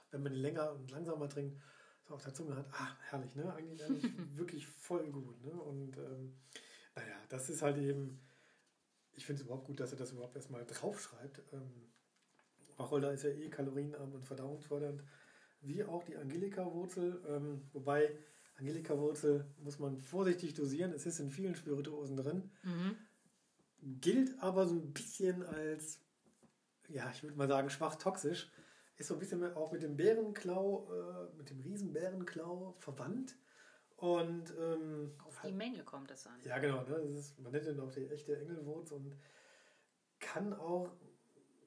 wenn 0.09 0.23
man 0.23 0.33
länger 0.33 0.71
und 0.73 0.89
langsamer 0.89 1.29
trinkt, 1.29 1.61
so 2.07 2.15
auf 2.15 2.23
der 2.23 2.33
Zunge 2.33 2.55
hat. 2.55 2.65
Ah, 2.71 2.95
herrlich, 3.09 3.35
ne? 3.35 3.53
Eigentlich, 3.53 3.83
eigentlich 3.83 4.13
wirklich 4.37 4.67
voll 4.67 5.09
gut. 5.11 5.43
Ne? 5.43 5.51
Und 5.51 5.97
ähm, 5.97 6.35
naja, 6.95 7.15
das 7.29 7.49
ist 7.49 7.61
halt 7.61 7.77
eben, 7.77 8.19
ich 9.13 9.25
finde 9.25 9.41
es 9.41 9.45
überhaupt 9.45 9.65
gut, 9.65 9.79
dass 9.79 9.91
er 9.91 9.97
das 9.97 10.11
überhaupt 10.11 10.35
erstmal 10.35 10.65
draufschreibt. 10.65 11.41
Ähm, 11.53 11.91
Wacholder 12.77 13.11
ist 13.11 13.23
ja 13.23 13.31
eh 13.31 13.49
kalorienarm 13.49 14.13
und 14.13 14.25
verdauungsfördernd, 14.25 15.03
wie 15.61 15.83
auch 15.83 16.03
die 16.03 16.15
Angelika-Wurzel. 16.15 17.23
Ähm, 17.27 17.69
wobei 17.73 18.15
Angelika-Wurzel 18.57 19.45
muss 19.59 19.79
man 19.79 19.97
vorsichtig 19.97 20.53
dosieren. 20.53 20.93
Es 20.93 21.05
ist 21.05 21.19
in 21.19 21.31
vielen 21.31 21.55
Spirituosen 21.55 22.17
drin. 22.17 22.51
Mhm. 22.63 22.97
Gilt 23.99 24.39
aber 24.39 24.65
so 24.67 24.75
ein 24.75 24.93
bisschen 24.93 25.43
als, 25.43 25.99
ja, 26.87 27.09
ich 27.11 27.23
würde 27.23 27.35
mal 27.35 27.47
sagen, 27.47 27.69
schwach 27.69 27.95
toxisch. 27.95 28.49
Ist 28.97 29.07
so 29.07 29.13
ein 29.13 29.19
bisschen 29.19 29.43
auch 29.55 29.71
mit 29.71 29.83
dem 29.83 29.95
Bärenklau, 29.95 30.89
äh, 30.91 31.37
mit 31.37 31.49
dem 31.49 31.59
Riesenbärenklau 31.61 32.75
verwandt. 32.79 33.37
Und 33.95 34.53
ähm, 34.59 35.13
Auf 35.25 35.41
die 35.41 35.51
Menge 35.51 35.83
kommt 35.83 36.11
es 36.11 36.27
an. 36.27 36.39
ja, 36.43 36.59
genau. 36.59 36.83
Ne? 36.83 36.99
Das 37.01 37.11
ist, 37.11 37.39
man 37.39 37.51
nennt 37.51 37.65
den 37.65 37.79
auch 37.79 37.91
die 37.91 38.07
echte 38.07 38.37
Engelwurz 38.39 38.91
und 38.91 39.15
kann 40.19 40.53
auch 40.53 40.91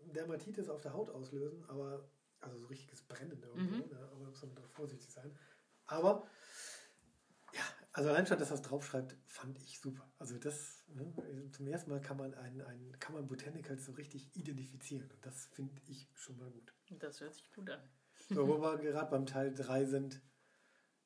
Dermatitis 0.04 0.68
auf 0.68 0.80
der 0.80 0.92
Haut 0.92 1.10
auslösen, 1.10 1.64
aber 1.68 2.08
also 2.40 2.58
so 2.58 2.66
richtiges 2.66 3.02
Brennen 3.02 3.42
irgendwo. 3.42 3.76
Mhm. 3.76 3.90
Ne? 3.90 4.08
Aber 4.12 4.24
da 4.24 4.30
muss 4.30 4.42
man 4.42 4.54
da 4.54 4.62
vorsichtig 4.68 5.10
sein. 5.10 5.36
Aber 5.86 6.26
also 8.00 8.12
allein 8.12 8.26
schon, 8.26 8.38
dass 8.38 8.48
das 8.48 8.62
draufschreibt, 8.62 9.14
fand 9.26 9.58
ich 9.58 9.78
super. 9.78 10.10
Also 10.18 10.38
das, 10.38 10.82
ne? 10.88 11.12
zum 11.52 11.66
ersten 11.66 11.90
Mal 11.90 12.00
kann 12.00 12.16
man 12.16 12.32
einen, 12.32 12.62
einen 12.62 12.98
kann 12.98 13.14
man 13.14 13.26
Botanicals 13.26 13.84
so 13.84 13.92
richtig 13.92 14.34
identifizieren 14.34 15.10
und 15.10 15.26
das 15.26 15.44
finde 15.52 15.82
ich 15.86 16.08
schon 16.14 16.38
mal 16.38 16.48
gut. 16.50 16.72
Das 16.98 17.20
hört 17.20 17.34
sich 17.34 17.52
gut 17.52 17.68
an. 17.68 17.78
So, 18.30 18.48
wo 18.48 18.58
wir 18.62 18.78
gerade 18.78 19.10
beim 19.10 19.26
Teil 19.26 19.52
3 19.52 19.84
sind, 19.84 20.22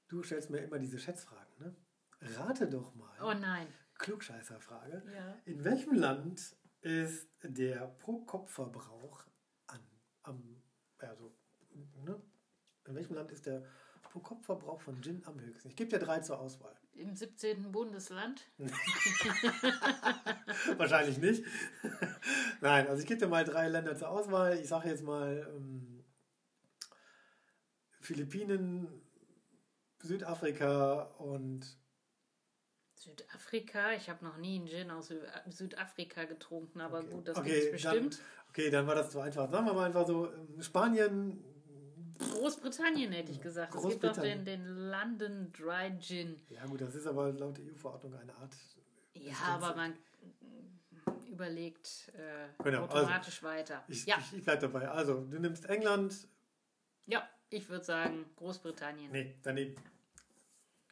du 0.07 0.23
stellst 0.23 0.51
mir 0.51 0.59
immer 0.59 0.79
diese 0.79 1.01
Schätzfragen, 1.01 1.53
ne? 1.59 1.75
Rate 2.21 2.69
doch 2.69 2.95
mal. 2.95 3.19
Oh 3.21 3.35
nein. 3.35 3.67
Klugscheißerfrage. 3.99 5.03
Ja. 5.13 5.37
In 5.47 5.65
welchem 5.65 5.97
Land 5.97 6.57
ist 6.81 7.29
der 7.43 7.89
Pro-Kopf-Verbrauch 7.89 9.27
an, 9.67 9.81
am, 10.23 10.63
also, 10.99 11.35
ne? 12.05 12.23
In 12.85 12.95
welchem 12.95 13.15
Land 13.15 13.33
ist 13.33 13.47
der 13.47 13.65
Pro-Kopf-Verbrauch 14.15 14.81
von 14.81 15.03
Gin 15.03 15.23
am 15.27 15.41
höchsten? 15.41 15.69
Ich 15.69 15.75
gebe 15.75 15.91
dir 15.91 15.99
drei 15.99 16.21
zur 16.21 16.39
Auswahl. 16.39 16.73
Im 16.93 17.17
17. 17.17 17.73
Bundesland. 17.73 18.45
Wahrscheinlich 20.77 21.19
nicht. 21.19 21.45
Nein, 22.61 22.87
also 22.87 23.03
ich 23.03 23.09
gebe 23.09 23.19
dir 23.19 23.27
mal 23.27 23.45
drei 23.45 23.69
Länder 23.69 23.97
zur 23.97 24.11
Auswahl. 24.11 24.57
Ich 24.61 24.69
sage 24.69 24.89
jetzt 24.89 25.03
mal 25.03 25.53
ähm, 25.57 26.05
Philippinen, 28.01 28.87
Südafrika 30.01 31.03
und 31.19 31.77
Südafrika. 32.95 33.95
Ich 33.95 34.09
habe 34.09 34.25
noch 34.25 34.37
nie 34.37 34.61
einen 34.61 34.69
Gin 34.69 34.93
aus 34.93 35.11
Sü- 35.11 35.27
Südafrika 35.51 36.23
getrunken, 36.25 36.81
aber 36.81 37.01
Okay. 37.01 37.11
gut, 37.11 37.27
das 37.27 37.37
Okay, 37.37 37.69
bestimmt. 37.73 38.21
okay, 38.49 38.71
dann 38.71 38.87
war 38.87 38.95
das 38.95 39.11
zu 39.11 39.19
einfach. 39.19 39.51
Sagen 39.51 39.67
wir 39.67 39.75
mal 39.75 39.87
einfach 39.87 40.07
so 40.07 40.33
ähm, 40.33 40.63
Spanien, 40.63 41.43
Großbritannien 42.19 43.13
hätte 43.13 43.33
ich 43.33 43.41
gesagt. 43.41 43.75
Es 43.75 43.89
gibt 43.89 44.05
auch 44.07 44.17
den, 44.17 44.45
den 44.45 44.67
London 44.91 45.53
Dry 45.53 45.97
Gin. 45.99 46.41
Ja 46.51 46.65
gut, 46.67 46.81
das 46.81 46.95
ist 46.95 47.07
aber 47.07 47.33
laut 47.33 47.59
EU-Verordnung 47.59 48.15
eine 48.15 48.35
Art. 48.37 48.55
Ja, 49.15 49.31
Bestimmt. 49.31 49.49
aber 49.49 49.77
man 49.77 49.91
mm, 49.93 51.33
überlegt 51.33 52.13
äh, 52.17 52.63
Genau, 52.63 52.85
automatisch 52.85 53.43
weiter. 53.43 53.85
Ich, 53.89 54.07
ja, 54.07 54.17
ich, 54.19 54.39
ich 54.39 54.45
bleibe 54.45 54.63
dabei. 54.63 54.89
Also, 54.89 55.25
du 55.25 55.39
nimmst 55.39 55.67
England. 55.67 56.29
ja, 57.07 57.29
ich 57.51 57.69
würde 57.69 57.85
sagen 57.85 58.25
Großbritannien. 58.37 59.11
Nee, 59.13 59.37
daneben. 59.43 59.77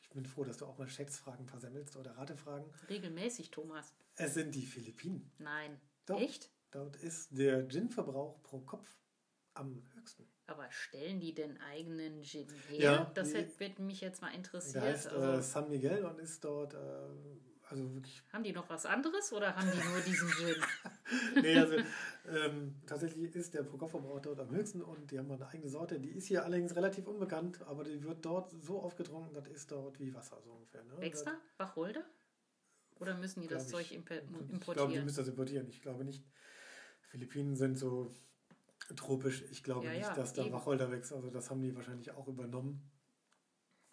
Ich 0.02 0.10
bin 0.10 0.26
froh, 0.26 0.44
dass 0.44 0.58
du 0.58 0.66
auch 0.66 0.76
mal 0.78 0.88
Schätzfragen 0.88 1.46
versemmelst 1.46 1.96
oder 1.96 2.16
Ratefragen. 2.18 2.68
Regelmäßig, 2.88 3.50
Thomas. 3.50 3.94
Es 4.16 4.34
sind 4.34 4.54
die 4.54 4.66
Philippinen. 4.66 5.30
Nein. 5.38 5.80
Doch. 6.06 6.20
Echt? 6.20 6.50
Dort 6.70 6.96
ist 6.96 7.36
der 7.36 7.66
Gin-Verbrauch 7.68 8.42
pro 8.42 8.60
Kopf 8.60 8.88
am 9.54 9.82
höchsten. 9.94 10.26
Aber 10.52 10.70
stellen 10.70 11.18
die 11.18 11.32
denn 11.34 11.58
eigenen 11.62 12.22
Gin 12.22 12.46
her? 12.68 12.78
Ja, 12.78 13.10
das 13.14 13.32
hätte, 13.32 13.58
wird 13.58 13.78
mich 13.78 14.02
jetzt 14.02 14.20
mal 14.20 14.34
interessiert. 14.34 14.84
Der 14.84 14.92
heißt 14.92 15.08
also, 15.08 15.38
äh, 15.38 15.42
San 15.42 15.70
Miguel 15.70 16.04
und 16.04 16.18
ist 16.18 16.44
dort, 16.44 16.74
äh, 16.74 16.78
also 17.70 17.94
wirklich, 17.94 18.22
haben 18.30 18.44
die 18.44 18.52
noch 18.52 18.68
was 18.68 18.84
anderes 18.84 19.32
oder 19.32 19.56
haben 19.56 19.70
die 19.70 19.88
nur 19.88 20.00
diesen 20.00 20.28
Gin? 20.28 20.56
nee, 21.42 21.56
also 21.56 21.76
ähm, 22.28 22.74
tatsächlich 22.86 23.34
ist 23.34 23.54
der 23.54 23.62
Pro-Kopf-Verbrauch 23.62 24.20
dort 24.20 24.40
am 24.40 24.50
höchsten 24.50 24.82
und 24.82 25.10
die 25.10 25.18
haben 25.18 25.30
eine 25.32 25.48
eigene 25.48 25.70
Sorte. 25.70 25.98
Die 25.98 26.10
ist 26.10 26.26
hier 26.26 26.44
allerdings 26.44 26.76
relativ 26.76 27.06
unbekannt, 27.06 27.62
aber 27.62 27.84
die 27.84 28.02
wird 28.04 28.22
dort 28.22 28.50
so 28.60 28.82
oft 28.82 28.98
getrunken, 28.98 29.32
das 29.32 29.46
ist 29.48 29.72
dort 29.72 29.98
wie 30.00 30.12
Wasser 30.14 30.38
so 30.44 30.50
ungefähr. 30.50 30.84
Ne? 30.84 30.98
Extra? 31.00 31.32
Wacholder? 31.56 32.04
Oder 33.00 33.16
müssen 33.16 33.40
die 33.40 33.48
das 33.48 33.68
Glaub 33.68 33.80
Zeug 33.80 33.90
ich. 33.90 33.96
imp 33.96 34.10
Ich 34.10 34.20
glaube, 34.20 34.44
die 34.44 34.52
importieren? 34.52 35.04
müssen 35.06 35.16
das 35.16 35.28
importieren. 35.28 35.68
Ich 35.70 35.80
glaube 35.80 36.04
nicht. 36.04 36.22
Philippinen 37.00 37.56
sind 37.56 37.78
so 37.78 38.10
tropisch. 38.96 39.42
Ich 39.50 39.62
glaube 39.62 39.86
Ja, 39.86 39.92
nicht, 39.92 40.02
ja, 40.02 40.14
dass 40.14 40.32
da 40.32 40.42
eben. 40.44 40.52
Wacholder 40.52 40.90
wächst. 40.90 41.12
Also 41.12 41.30
das 41.30 41.50
haben 41.50 41.62
die 41.62 41.74
wahrscheinlich 41.74 42.10
auch 42.12 42.26
übernommen. 42.28 42.90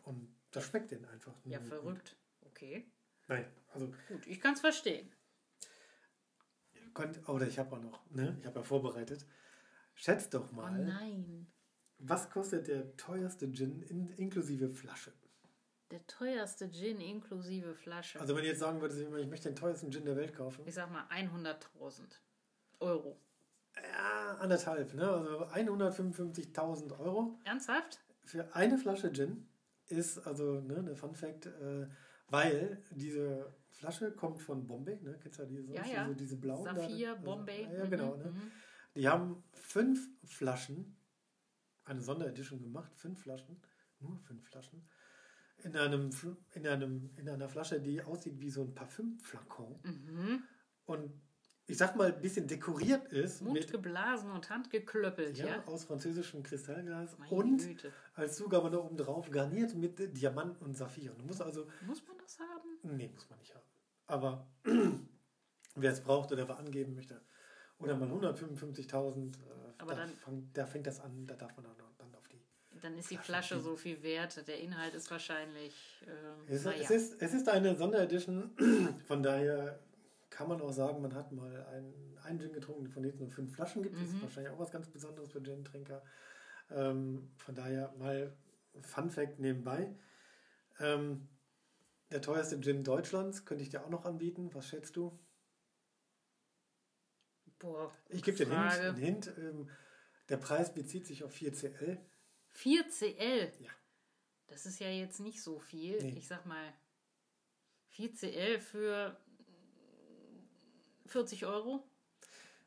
Und 0.03 0.35
das 0.51 0.65
schmeckt 0.65 0.91
denen 0.91 1.05
einfach. 1.05 1.33
Ja, 1.45 1.59
nur 1.59 1.69
gut. 1.69 1.79
verrückt. 1.79 2.17
Okay. 2.41 2.91
Nein, 3.27 3.45
also 3.73 3.91
Gut, 4.07 4.25
ich 4.25 4.39
kann 4.41 4.53
es 4.55 4.61
verstehen. 4.61 5.11
könnt, 6.93 7.27
oder 7.29 7.47
ich 7.47 7.59
habe 7.59 7.75
auch 7.75 7.81
noch, 7.81 8.09
ne? 8.09 8.35
Ich 8.39 8.45
habe 8.45 8.59
ja 8.59 8.63
vorbereitet. 8.63 9.25
Schätzt 9.93 10.33
doch 10.33 10.51
Oh 10.51 10.55
mal, 10.55 10.83
nein. 10.85 11.45
was 11.99 12.29
kostet 12.29 12.67
der 12.67 12.95
teuerste 12.97 13.51
Gin 13.51 13.81
in, 13.83 14.09
inklusive 14.13 14.69
Flasche? 14.69 15.13
Der 15.91 16.05
teuerste 16.07 16.71
Gin 16.71 17.01
inklusive 17.01 17.75
Flasche. 17.75 18.19
Also 18.19 18.35
wenn 18.35 18.43
ihr 18.43 18.51
jetzt 18.51 18.59
sagen 18.59 18.79
würdet, 18.81 18.97
ich 19.19 19.27
möchte 19.27 19.49
den 19.49 19.55
teuersten 19.55 19.91
Gin 19.91 20.05
der 20.05 20.15
Welt 20.15 20.33
kaufen. 20.35 20.65
ich 20.67 20.73
sag 20.73 20.89
mal 20.91 21.05
100.000 21.09 22.19
Euro. 22.79 23.19
Ja, 23.91 24.35
anderthalb, 24.39 24.93
ne? 24.93 25.07
Also 25.09 25.45
155.000 25.47 26.99
Euro. 26.99 27.39
Ernsthaft? 27.45 27.99
für 28.25 28.53
eine 28.55 28.77
Flasche 28.77 29.11
Gin 29.11 29.47
ist 29.87 30.19
also 30.27 30.61
ne, 30.61 30.77
eine 30.77 30.95
Fun 30.95 31.15
Fact, 31.15 31.47
äh, 31.47 31.87
weil 32.27 32.83
diese 32.91 33.51
Flasche 33.71 34.11
kommt 34.11 34.39
von 34.39 34.67
Bombay, 34.67 34.99
ne? 35.01 35.17
Kennst 35.21 35.39
du 35.39 35.43
ja 35.43 35.49
diese, 35.49 35.73
Ja, 35.73 35.83
ja. 35.85 36.07
So 36.07 36.13
diese 36.13 36.37
blauen? 36.37 36.63
da? 36.65 36.75
Saphir, 36.75 37.11
Also, 37.13 37.23
Bombay. 37.23 37.63
Ja, 37.73 37.85
genau. 37.87 38.17
Mhm, 38.17 38.23
Ne? 38.23 38.29
mhm. 38.31 38.51
Die 38.95 39.07
haben 39.07 39.43
fünf 39.53 40.09
Flaschen, 40.25 40.95
eine 41.85 42.01
Sonderedition 42.01 42.61
gemacht, 42.61 42.91
fünf 42.95 43.19
Flaschen, 43.21 43.59
nur 43.99 44.19
fünf 44.19 44.43
Flaschen, 44.47 44.87
in, 45.63 45.75
einem, 45.75 46.11
in, 46.53 46.67
einem, 46.67 47.09
in 47.17 47.27
einer 47.29 47.49
Flasche, 47.49 47.81
die 47.81 48.01
aussieht 48.03 48.39
wie 48.39 48.49
so 48.51 48.61
ein 48.63 48.75
Parfümflakon 48.75 49.79
Mhm. 49.83 50.43
und 50.85 51.11
ich 51.69 51.77
sag 51.77 51.95
mal, 51.95 52.11
ein 52.13 52.21
bisschen 52.21 52.47
dekoriert 52.47 53.11
ist 53.13 53.41
Mund 53.41 53.53
mit 53.53 53.71
geblasen 53.71 54.31
und 54.31 54.49
Hand 54.49 54.69
geklöppelt, 54.71 55.37
ja? 55.37 55.45
ja, 55.47 55.63
aus 55.67 55.85
französischem 55.85 56.41
Kristallglas 56.43 57.17
Meine 57.17 57.31
und 57.31 57.57
Güte. 57.59 57.91
als 58.15 58.35
Zugabe 58.37 58.69
noch 58.69 58.85
oben 58.85 58.97
drauf 58.97 59.29
garniert 59.29 59.75
mit 59.75 59.99
Diamanten 60.17 60.65
und 60.65 60.75
Saphiren. 60.75 61.17
Du 61.19 61.25
musst 61.25 61.41
also, 61.41 61.67
Muss 61.85 62.05
man 62.07 62.17
das 62.17 62.39
haben? 62.39 62.97
nee, 62.97 63.09
muss 63.13 63.29
man 63.29 63.37
nicht 63.39 63.53
haben. 63.53 63.65
Aber 64.07 64.47
wer 65.75 65.91
es 65.91 66.01
braucht 66.01 66.31
oder 66.31 66.47
wer 66.47 66.57
angeben 66.57 66.95
möchte, 66.95 67.21
oder 67.77 67.95
mal 67.95 68.09
155.000, 68.09 69.35
äh, 69.35 69.35
da, 69.77 70.07
da 70.53 70.65
fängt 70.65 70.87
das 70.87 70.99
an, 70.99 71.25
da 71.27 71.35
darf 71.35 71.55
man 71.55 71.65
dann, 71.65 71.75
dann 71.97 72.15
auf 72.15 72.27
die. 72.27 72.41
Dann 72.81 72.97
ist 72.97 73.09
die 73.09 73.15
Flasche 73.15 73.55
Flasche 73.55 73.61
so 73.61 73.75
viel 73.75 74.01
wert. 74.03 74.45
Der 74.47 74.59
Inhalt 74.59 74.93
ist 74.95 75.09
wahrscheinlich. 75.11 75.73
Äh, 76.47 76.53
Es, 76.53 76.65
naja. 76.65 76.81
es, 76.81 76.89
ist, 76.91 77.21
es 77.21 77.33
ist 77.33 77.47
eine 77.47 77.77
Sonderedition, 77.77 78.51
von 79.07 79.23
daher 79.23 79.79
kann 80.39 80.47
man 80.47 80.61
auch 80.61 80.71
sagen, 80.71 81.01
man 81.01 81.13
hat 81.15 81.33
mal 81.33 81.65
einen, 81.65 82.17
einen 82.23 82.39
Gin 82.39 82.53
getrunken, 82.53 82.87
von 82.87 83.03
dem 83.03 83.11
es 83.11 83.19
nur 83.19 83.29
fünf 83.29 83.53
Flaschen 83.53 83.83
gibt. 83.83 83.97
Das 83.97 84.03
ist 84.07 84.13
Mhm. 84.13 84.21
wahrscheinlich 84.21 84.53
auch 84.53 84.59
was 84.59 84.71
ganz 84.71 84.87
Besonderes 84.87 85.29
für 85.33 85.43
Gin-Trinker. 85.43 86.01
Ähm, 86.69 87.29
von 87.35 87.55
daher 87.55 87.93
mal 87.97 88.33
Fun 88.81 89.09
Fact 89.11 89.37
nebenbei. 89.39 89.93
Ähm, 90.79 91.27
der 92.09 92.21
teuerste 92.21 92.57
Gin 92.61 92.85
Deutschlands 92.85 93.43
könnte 93.43 93.63
ich 93.65 93.69
dir 93.69 93.83
auch 93.83 93.89
noch 93.89 94.05
anbieten. 94.05 94.49
Was 94.53 94.69
schätzt 94.69 94.95
du? 94.95 95.19
Boah, 97.59 97.91
Ich 98.07 98.23
gebe 98.23 98.37
dir 98.37 98.49
einen 98.49 98.69
Hint. 98.71 98.79
Einen 98.85 98.95
Hint 98.95 99.33
ähm, 99.39 99.69
der 100.29 100.37
Preis 100.37 100.73
bezieht 100.73 101.05
sich 101.05 101.25
auf 101.25 101.35
4CL. 101.35 101.97
4 102.47 102.87
CL. 102.87 103.51
Ja. 103.59 103.71
Das 104.47 104.65
ist 104.65 104.79
ja 104.79 104.87
jetzt 104.87 105.19
nicht 105.19 105.41
so 105.43 105.59
viel. 105.59 106.01
Nee. 106.01 106.17
Ich 106.17 106.29
sag 106.29 106.45
mal 106.45 106.73
4CL 107.97 108.59
für 108.59 109.17
40 111.09 111.45
Euro? 111.45 111.83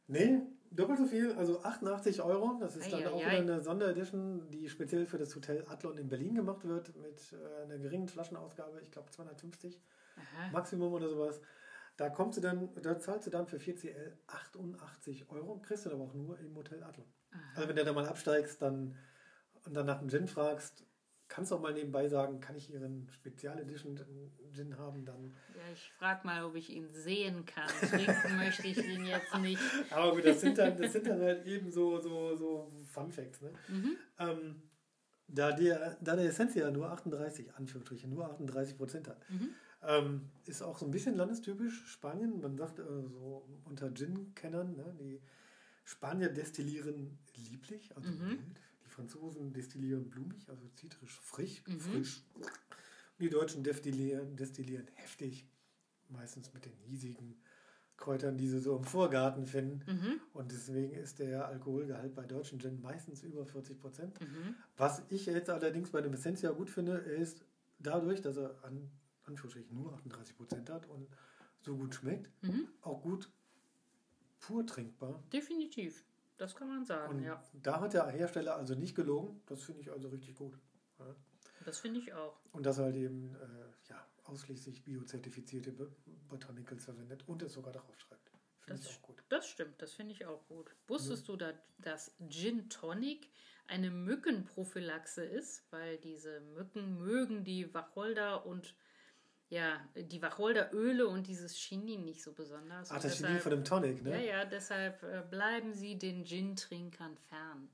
Nee, 0.07 0.43
doppelt 0.71 0.99
so 0.99 1.07
viel, 1.07 1.33
also 1.33 1.63
88 1.63 2.23
Euro. 2.23 2.57
Das 2.61 2.77
ist 2.77 2.93
dann 2.93 3.01
Eieiei. 3.01 3.11
auch 3.11 3.21
wieder 3.21 3.39
eine 3.39 3.61
Sonderedition, 3.61 4.51
die 4.51 4.69
speziell 4.69 5.07
für 5.07 5.19
das 5.19 5.35
Hotel 5.35 5.65
Adlon 5.69 5.99
in 5.99 6.09
Berlin 6.09 6.35
gemacht 6.35 6.65
wird, 6.65 6.95
mit 6.97 7.21
äh, 7.33 7.63
einer 7.63 7.79
geringen 7.79 8.09
Flaschenausgabe, 8.09 8.81
ich 8.83 8.91
glaube 8.91 9.11
250 9.11 9.81
Aha. 10.17 10.51
Maximum 10.53 10.93
oder 10.93 11.09
sowas. 11.09 11.41
Da 11.97 12.09
kommst 12.09 12.39
du 12.39 12.43
dann, 12.43 12.71
da 12.83 12.99
zahlst 12.99 13.27
du 13.27 13.31
dann 13.31 13.47
für 13.47 13.59
4CL 13.59 14.13
88 14.27 15.31
Euro, 15.31 15.61
kriegst 15.61 15.87
du 15.87 15.91
aber 15.91 16.05
auch 16.05 16.15
nur 16.15 16.39
im 16.39 16.57
Hotel 16.57 16.83
Adlon. 16.83 17.07
Also 17.55 17.69
wenn 17.69 17.77
du 17.77 17.85
da 17.85 17.93
mal 17.93 18.07
absteigst 18.07 18.61
dann, 18.63 18.97
und 19.65 19.75
dann 19.75 19.87
nach 19.87 19.99
dem 20.01 20.09
Gin 20.09 20.27
fragst, 20.27 20.85
kannst 21.33 21.51
du 21.51 21.57
auch 21.57 21.61
mal 21.61 21.73
nebenbei 21.73 22.09
sagen, 22.09 22.41
kann 22.41 22.57
ich 22.57 22.71
Ihren 22.71 23.09
Spezialedition 23.11 23.99
Gin 24.53 24.77
haben, 24.77 25.03
dann 25.07 25.33
Ja, 25.55 25.73
ich 25.73 25.91
frage 25.99 26.27
mal, 26.27 26.45
ob 26.45 26.55
ich 26.57 26.69
ihn 26.69 26.93
sehen 26.93 27.47
kann. 27.47 27.69
Trinken 27.69 28.37
möchte 28.37 28.67
ich 28.67 28.77
ihn 28.77 29.07
jetzt 29.07 29.35
nicht. 29.41 29.63
Aber 29.91 30.15
gut, 30.15 30.27
das 30.27 30.43
sind 30.43 30.59
dann, 30.59 30.77
das 30.77 30.93
sind 30.93 31.07
dann 31.07 31.21
halt 31.21 31.47
eben 31.47 31.71
so, 31.71 31.99
so, 31.99 32.37
so 32.37 32.71
Fun 32.91 33.11
Facts. 33.11 33.41
Ne? 33.41 33.51
Ähm, 34.19 34.63
da, 35.27 35.53
der, 35.53 35.97
da 36.03 36.17
der 36.17 36.27
Essentia 36.27 36.71
nur 36.71 36.91
38, 36.91 37.55
Anführungsstriche, 37.55 38.09
nur 38.09 38.27
38 38.27 38.77
Prozent 38.77 39.09
hat, 39.09 39.25
ähm, 39.85 40.29
ist 40.45 40.61
auch 40.61 40.77
so 40.77 40.85
ein 40.85 40.91
bisschen 40.91 41.17
landestypisch 41.17 41.87
Spanien. 41.87 42.43
Man 42.43 42.59
sagt 42.59 42.79
äh, 42.79 42.83
so 42.83 43.49
unter 43.65 43.91
Gin-Kennern, 43.95 44.77
ne, 44.77 44.95
die 45.01 45.19
Spanier 45.85 46.29
destillieren 46.29 47.19
lieblich, 47.35 47.97
also 47.97 48.11
mild. 48.11 48.39
Die 48.39 48.72
Franzosen 48.93 49.53
destillieren 49.53 50.09
blumig, 50.11 50.49
also 50.49 50.69
zitrisch 50.77 51.19
frisch. 51.21 51.63
frisch. 51.79 52.23
Die 53.19 53.29
Deutschen 53.31 53.63
destillieren, 53.63 54.37
destillieren 54.37 54.87
heftig, 54.95 55.47
meistens 56.09 56.53
mit 56.55 56.65
den 56.65 56.77
hiesigen 56.87 57.37
Kräutern, 57.97 58.37
die 58.37 58.49
sie 58.49 58.59
so 58.59 58.77
im 58.77 58.85
Vorgarten 58.85 59.47
finden. 59.47 60.21
Und 60.33 60.51
deswegen 60.51 60.95
ist 60.95 61.19
der 61.21 61.47
Alkoholgehalt 61.47 62.15
bei 62.15 62.27
deutschen 62.27 62.59
Gin 62.59 62.81
meistens 62.81 63.23
über 63.23 63.47
40 63.47 63.79
Prozent. 63.81 64.19
Was 64.77 65.03
ich 65.09 65.27
jetzt 65.27 65.51
allerdings 65.51 65.91
bei 65.91 66.01
dem 66.01 66.13
Essentia 66.13 66.51
gut 66.51 66.69
finde, 66.69 66.95
ist 66.95 67.45
dadurch, 67.79 68.21
dass 68.21 68.37
er 68.37 68.63
an 68.65 68.91
Anführungsstrichen 69.25 69.75
nur 69.75 69.93
38 69.95 70.37
Prozent 70.37 70.69
hat 70.71 70.87
und 70.89 71.07
so 71.61 71.77
gut 71.77 71.95
schmeckt, 71.95 72.29
auch 72.81 73.03
gut 73.03 73.31
pur 74.41 74.67
trinkbar. 74.67 75.23
Definitiv. 75.33 76.05
Das 76.43 76.57
kann 76.57 76.67
man 76.69 76.85
sagen, 76.85 77.19
Und 77.19 77.23
ja. 77.23 77.41
da 77.53 77.81
hat 77.81 77.93
der 77.95 78.09
Hersteller 78.09 78.57
also 78.57 78.75
nicht 78.75 78.97
gelogen. 78.97 79.41
Das 79.47 79.63
finde 79.63 79.81
ich 79.83 79.93
also 79.93 80.09
richtig 80.09 80.35
gut. 80.35 80.59
Ja. 80.99 81.15
Das 81.65 81.79
finde 81.79 82.01
ich 82.01 82.13
auch. 82.15 82.37
Und 82.51 82.67
dass 82.67 82.79
er 82.79 82.87
halt 82.87 82.97
eben 82.97 83.37
äh, 83.37 83.91
ja, 83.91 84.05
ausschließlich 84.25 84.83
biozertifizierte 84.83 85.71
Bo- 85.71 85.95
Botanicals 86.29 86.85
verwendet 86.85 87.23
und 87.29 87.43
es 87.43 87.53
sogar 87.53 87.73
darauf 87.73 87.97
schreibt. 88.01 88.29
Finde 88.59 88.81
Das, 88.83 88.91
ich 88.91 88.97
auch 88.99 89.03
gut. 89.03 89.23
das 89.29 89.47
stimmt, 89.49 89.81
das 89.81 89.93
finde 89.93 90.15
ich 90.15 90.27
auch 90.27 90.45
gut. 90.49 90.75
Wusstest 90.89 91.29
du, 91.29 91.37
da, 91.37 91.53
dass 91.79 92.17
Gin 92.29 92.69
Tonic 92.69 93.29
eine 93.69 93.93
Mückenprophylaxe 93.93 95.25
ist? 95.25 95.63
Weil 95.71 95.99
diese 95.99 96.41
Mücken 96.41 96.99
mögen 96.99 97.45
die 97.45 97.73
Wacholder 97.73 98.45
und 98.47 98.75
ja, 99.53 99.79
die 99.95 100.23
Wacholderöle 100.23 101.07
und 101.07 101.27
dieses 101.27 101.55
Chinin 101.55 102.05
nicht 102.07 102.23
so 102.23 102.33
besonders. 102.33 102.91
Ach, 102.91 102.97
Und 102.97 103.05
das 103.05 103.19
deshalb- 103.19 103.43
von 103.43 103.51
dem 103.51 103.65
Tonic, 103.65 104.03
ne? 104.03 104.11
Ja, 104.25 104.39
ja, 104.39 104.45
deshalb 104.47 105.03
äh, 105.03 105.23
bleiben 105.31 105.75
sie 105.75 105.99
den 105.99 106.25
Gin-Trinkern 106.25 107.17
fern. 107.29 107.69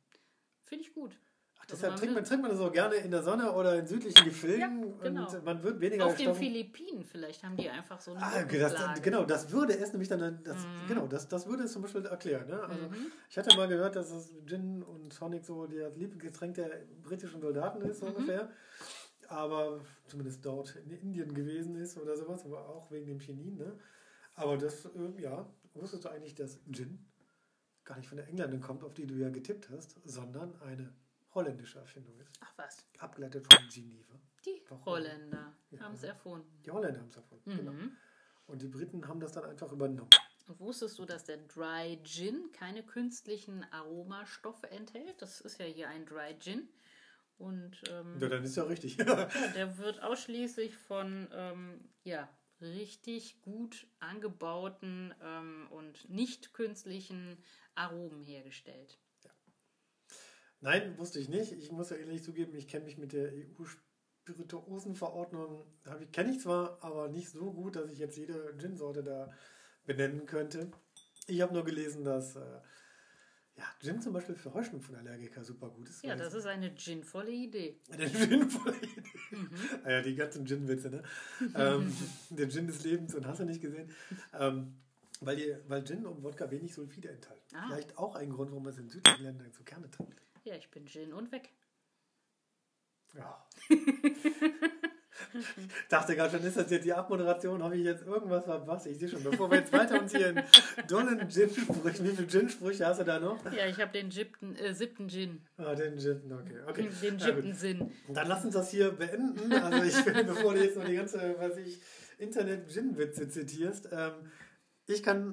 Finde 0.65 0.85
ich 0.85 0.93
gut. 0.93 1.13
Ach, 1.57 1.63
Also 1.63 1.75
deshalb 1.77 1.93
man 1.93 1.99
trinkt 2.01 2.15
man, 2.17 2.25
trinkt 2.25 2.43
man 2.43 2.51
das 2.51 2.61
auch 2.61 2.73
gerne 2.73 2.97
in 2.97 3.13
der 3.13 3.23
Sonne 3.23 3.53
oder 3.53 3.79
in 3.79 3.87
südlichen 3.87 4.25
Gefilden 4.25 4.61
Ja, 4.83 4.97
genau. 5.03 5.31
und 5.31 5.45
man 5.45 5.63
wird 5.63 5.81
weniger 5.81 6.07
Auf 6.07 6.17
den 6.17 6.27
gestochen. 6.27 6.41
Philippinen 6.47 7.05
vielleicht 7.05 7.45
haben 7.45 7.57
die 7.57 7.69
einfach 7.71 8.01
so 8.01 8.11
eine 8.13 8.23
Ah, 8.25 8.43
das, 8.45 9.01
genau, 9.03 9.25
das 9.25 9.51
würde 9.53 9.79
es 9.79 9.93
nämlich 9.93 10.09
dann, 10.09 10.43
das, 10.43 10.57
Mhm. 10.65 10.87
genau, 10.89 11.07
das, 11.07 11.29
das 11.29 11.47
würde 11.47 11.63
es 11.65 11.73
zum 11.73 11.83
Beispiel 11.83 12.05
erklären. 12.07 12.49
Ne? 12.49 12.61
Also, 12.61 12.89
Ich 13.31 13.39
hatte 13.39 13.57
mal 13.57 13.69
gehört, 13.69 13.95
dass 13.95 14.11
das 14.11 14.33
Gin 14.47 14.83
und 14.83 15.17
Tonic 15.17 15.45
so 15.45 15.67
das 15.67 15.97
Lieblingsgetränk 15.97 16.55
der 16.57 16.71
britischen 17.03 17.41
Soldaten 17.41 17.83
ist, 17.83 18.01
so 18.01 18.07
Mhm. 18.07 18.13
ungefähr. 18.17 18.51
Aber 19.29 19.81
zumindest 20.07 20.45
dort 20.45 20.75
in 20.77 20.91
Indien 20.91 21.35
gewesen 21.35 21.77
ist 21.77 21.97
oder 21.99 22.17
sowas, 22.17 22.45
aber 22.45 22.67
auch 22.69 22.91
wegen 22.91 23.07
dem 23.07 23.21
Chinin. 23.21 23.57
Ne? 23.57 23.79
Aber 24.35 24.57
das, 24.57 24.87
äh, 24.87 25.21
ja, 25.21 25.47
wusstest 25.75 26.05
du 26.05 26.09
eigentlich, 26.09 26.35
dass 26.35 26.59
Gin 26.73 26.99
gar 27.85 27.97
nicht 27.99 28.09
von 28.09 28.17
der 28.17 28.27
Engländerin 28.29 28.61
kommt, 28.63 28.83
auf 28.85 28.95
die 28.95 29.07
du 29.07 29.15
ja 29.15 29.29
getippt 29.29 29.69
hast, 29.71 29.97
sondern 30.05 30.55
eine 30.63 30.93
holländische 31.35 31.79
Erfindung 31.79 32.19
ist. 32.21 32.33
Ach 32.41 32.53
was, 32.57 32.79
Abgeleitet 32.99 33.47
von 33.53 33.69
Geneva. 33.69 34.15
die 34.47 34.63
Warum? 34.69 34.85
Holländer 34.87 35.53
Ja. 35.71 35.81
haben 35.81 35.95
es 35.95 36.03
erfunden. 36.03 36.63
Die 36.65 36.71
Holländer 36.71 37.01
haben 37.01 37.09
es 37.11 37.17
erfunden. 37.17 37.57
Genau. 37.57 37.73
Mhm. 37.73 37.93
Und 38.47 38.63
die 38.63 38.69
Briten 38.69 39.07
haben 39.07 39.21
das 39.21 39.33
dann 39.33 39.45
einfach 39.45 39.71
übernommen. 39.73 40.09
Und 40.49 40.59
wusstest 40.61 40.99
du, 40.99 41.05
dass 41.05 41.25
der 41.25 41.37
Dry 41.37 41.99
Gin 42.03 42.51
keine 42.53 42.83
künstlichen 42.83 43.65
Aromastoffe 43.71 44.71
enthält? 44.71 45.21
Das 45.21 45.43
ist 45.43 45.59
ja 45.59 45.67
hier 45.67 45.89
ein 45.91 46.07
Dry 46.07 46.35
Gin. 46.39 46.67
Und 47.39 47.81
ähm, 47.91 48.19
Ja, 48.21 48.29
dann 48.29 48.45
ist 48.45 48.57
ja 48.57 48.65
richtig. 48.65 48.97
ja, 48.99 49.29
der 49.55 49.79
wird 49.79 50.03
ausschließlich 50.03 50.77
von 50.77 51.29
ähm, 51.33 51.89
ja, 52.05 52.29
richtig 52.61 53.41
gut 53.43 53.87
angebauten 54.01 55.15
ähm, 55.23 55.69
und 55.71 56.11
nicht 56.11 56.53
künstlichen 56.53 57.39
Aromen 57.75 58.23
hergestellt. 58.25 58.99
Nein, 60.61 60.99
wusste 60.99 61.21
ich 61.21 61.29
nicht. 61.29 61.53
Ich 61.53 61.71
muss 61.71 61.91
ja 61.91 61.97
ehrlich 61.97 62.25
zugeben, 62.25 62.57
ich 62.57 62.67
kenne 62.67 62.87
mich 62.87 62.99
mit 62.99 63.13
der 63.13 63.33
EU-Spirituosenverordnung, 63.33 65.65
kenne 66.11 66.33
ich 66.33 66.41
zwar, 66.41 66.83
aber 66.83 67.07
nicht 67.09 67.31
so 67.31 67.53
gut, 67.53 67.77
dass 67.77 67.93
ich 67.93 67.99
jetzt 67.99 68.17
jede 68.17 68.57
Gin-Sorte 68.59 69.05
da 69.05 69.31
benennen 69.85 70.27
könnte. 70.27 70.73
Ich 71.29 71.43
habe 71.43 71.55
nur 71.55 71.65
gelesen, 71.65 72.03
dass 72.05 72.35
äh, 72.35 72.61
ja, 73.59 73.65
Gin 73.81 74.01
zum 74.01 74.13
Beispiel 74.13 74.37
für 74.37 74.55
Heuschnupfenallergiker 74.55 75.43
super 75.43 75.69
gut 75.69 75.89
ist. 75.89 76.05
Ja, 76.05 76.15
das 76.15 76.33
ist 76.33 76.47
eine 76.47 76.71
ginvolle 76.71 77.33
Idee. 77.33 77.81
Eine 77.91 78.09
Gin-volle 78.09 78.77
Idee. 78.77 79.03
Ah 79.85 79.91
ja, 79.91 80.03
die 80.03 80.15
ganzen 80.15 80.47
Gin-Witze, 80.47 80.91
ne? 80.91 81.03
ähm, 81.57 81.93
der 82.31 82.49
Gin 82.49 82.69
des 82.69 82.85
Lebens 82.85 83.15
und 83.17 83.27
hast 83.27 83.41
du 83.41 83.45
nicht 83.45 83.61
gesehen. 83.61 83.91
Ähm, 84.33 84.77
weil, 85.21 85.37
die, 85.37 85.57
weil 85.67 85.85
Gin 85.85 86.07
und 86.07 86.23
Wodka 86.23 86.49
wenig 86.53 86.73
Sulfide 86.73 87.09
enthalten. 87.09 87.57
Ah. 87.57 87.67
Vielleicht 87.67 87.99
auch 87.99 88.15
ein 88.15 88.31
Grund, 88.31 88.51
warum 88.51 88.63
man 88.63 88.73
es 88.73 88.79
in 88.79 88.89
südlichen 88.89 89.25
Ländern 89.25 89.51
so 89.53 89.65
gerne 89.65 89.91
trinkt. 89.91 90.23
Ja, 90.45 90.55
ich 90.55 90.71
bin 90.71 90.87
Gin 90.87 91.13
und 91.13 91.33
weg. 91.33 91.51
Ja. 93.15 93.45
dachte 95.89 96.15
gerade 96.17 96.37
schon, 96.37 96.47
ist 96.47 96.57
das 96.57 96.71
jetzt 96.71 96.85
die 96.85 96.93
Abmoderation? 96.93 97.63
Habe 97.63 97.77
ich 97.77 97.85
jetzt 97.85 98.07
irgendwas 98.07 98.45
verpasst? 98.45 98.87
Ich 98.87 98.99
sehe 98.99 99.09
schon, 99.09 99.23
bevor 99.23 99.51
wir 99.51 99.59
jetzt 99.59 99.73
weiter 99.73 100.01
uns 100.01 100.13
hier 100.13 100.31
in 100.31 100.43
dollen 100.89 101.29
Gin-Sprüchen, 101.29 102.05
wie 102.05 102.17
viele 102.17 102.27
Gin-Sprüche 102.29 102.87
hast 102.87 103.01
du 103.01 103.05
da 103.05 103.19
noch? 103.19 103.45
Ja, 103.53 103.67
ich 103.67 103.81
habe 103.81 103.93
den 103.93 104.11
siebten, 104.11 104.55
äh, 104.57 104.75
siebten 104.75 105.09
Gin. 105.09 105.41
Ah, 105.57 105.75
den 105.75 105.99
Gin, 105.99 106.33
okay. 106.33 106.61
okay. 106.67 106.89
Den 107.03 107.19
siebten 107.19 107.55
Sinn. 107.55 107.93
Dann 108.09 108.29
lass 108.29 108.45
uns 108.45 108.55
das 108.55 108.71
hier 108.71 108.91
beenden. 108.93 109.53
Also 109.53 109.83
ich 109.83 110.07
will, 110.07 110.25
bevor 110.25 110.55
du 110.55 110.63
jetzt 110.65 110.77
noch 110.77 110.85
die 110.85 110.95
ganze, 110.95 111.35
was 111.39 111.57
ich, 111.57 111.81
Internet-Gin-Witze 112.19 113.29
zitierst, 113.29 113.89
ähm, 113.93 114.13
ich 114.87 115.03
kann 115.03 115.33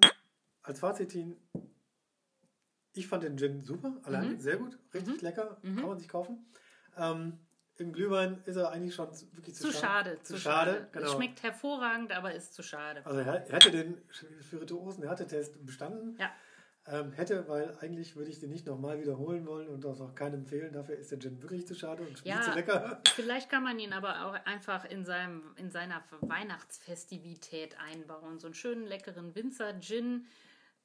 als 0.64 0.80
Fazit 0.80 1.12
ziehen, 1.12 1.36
ich 2.94 3.08
fand 3.08 3.24
den 3.24 3.38
Gin 3.38 3.62
super, 3.62 3.98
alleine, 4.04 4.32
Mhm. 4.34 4.40
sehr 4.40 4.58
gut, 4.58 4.78
richtig 4.94 5.22
lecker, 5.22 5.58
kann 5.62 5.88
man 5.88 5.98
sich 6.00 6.08
kaufen. 6.08 6.46
Ähm, 6.98 7.40
Im 7.78 7.92
Glühwein 7.92 8.42
ist 8.46 8.56
er 8.56 8.72
eigentlich 8.72 8.96
schon 8.96 9.10
wirklich 9.34 9.56
zu, 9.56 9.70
Zu 9.70 9.74
schade. 9.78 10.18
Zu 10.24 10.38
schade, 10.38 10.88
Es 10.88 10.92
genau. 10.94 11.16
schmeckt 11.16 11.44
hervorragend, 11.44 12.12
aber 12.14 12.34
ist 12.34 12.54
zu 12.54 12.64
schade. 12.64 13.06
Also 13.06 13.20
er, 13.20 13.46
er 13.48 13.54
hätte 13.54 13.72
den 13.72 13.98
Spirituosen 14.42 15.04
Härtetest 15.04 15.66
bestanden. 15.66 16.16
Ja. 16.20 16.32
Ähm, 16.88 17.12
hätte, 17.14 17.48
weil 17.48 17.76
eigentlich 17.82 18.16
würde 18.16 18.30
ich 18.30 18.40
den 18.40 18.52
nicht 18.52 18.68
nochmal 18.68 19.02
wiederholen 19.02 19.48
wollen 19.48 19.68
und 19.70 19.84
das 19.84 20.00
auch 20.00 20.14
keinem 20.14 20.42
empfehlen. 20.42 20.72
Dafür 20.72 20.96
ist 20.96 21.10
der 21.12 21.20
Gin 21.20 21.42
wirklich 21.42 21.66
zu 21.66 21.74
schade 21.74 22.04
und 22.04 22.24
Ja. 22.24 22.36
viel 22.36 22.44
zu 22.44 22.52
lecker. 22.52 23.02
Vielleicht 23.16 23.50
kann 23.50 23.64
man 23.64 23.80
ihn 23.80 23.92
aber 23.92 24.26
auch 24.28 24.34
einfach 24.46 24.86
in, 24.86 25.04
seinem, 25.04 25.42
in 25.58 25.72
seiner 25.72 26.04
Weihnachtsfestivität 26.22 27.76
einbauen. 27.80 28.40
So 28.40 28.48
einen 28.48 28.54
schönen 28.54 28.86
leckeren 28.86 29.34
Winzer-Gin 29.36 30.28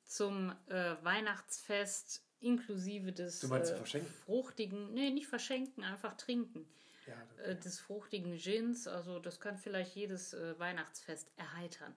zum 0.05 0.53
äh, 0.69 0.95
Weihnachtsfest 1.03 2.23
inklusive 2.41 3.13
des 3.13 3.43
äh, 3.45 4.01
fruchtigen, 4.25 4.93
nee, 4.95 5.11
nicht 5.11 5.27
verschenken, 5.29 5.85
einfach 5.85 6.17
trinken. 6.17 6.67
Ja, 7.07 7.45
Äh, 7.45 7.57
des 7.57 7.81
fruchtigen 7.81 8.37
Gins, 8.37 8.87
also 8.87 9.19
das 9.19 9.41
kann 9.41 9.57
vielleicht 9.59 9.95
jedes 9.95 10.33
äh, 10.35 10.59
Weihnachtsfest 10.59 11.31
erheitern. 11.37 11.95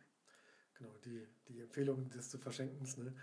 genau, 0.78 0.92
die, 1.06 1.28
die 1.48 1.62
Empfehlung 1.62 2.10
des 2.10 2.30
zu 2.30 2.38
Verschenkens. 2.40 2.98
Ne? 2.98 3.14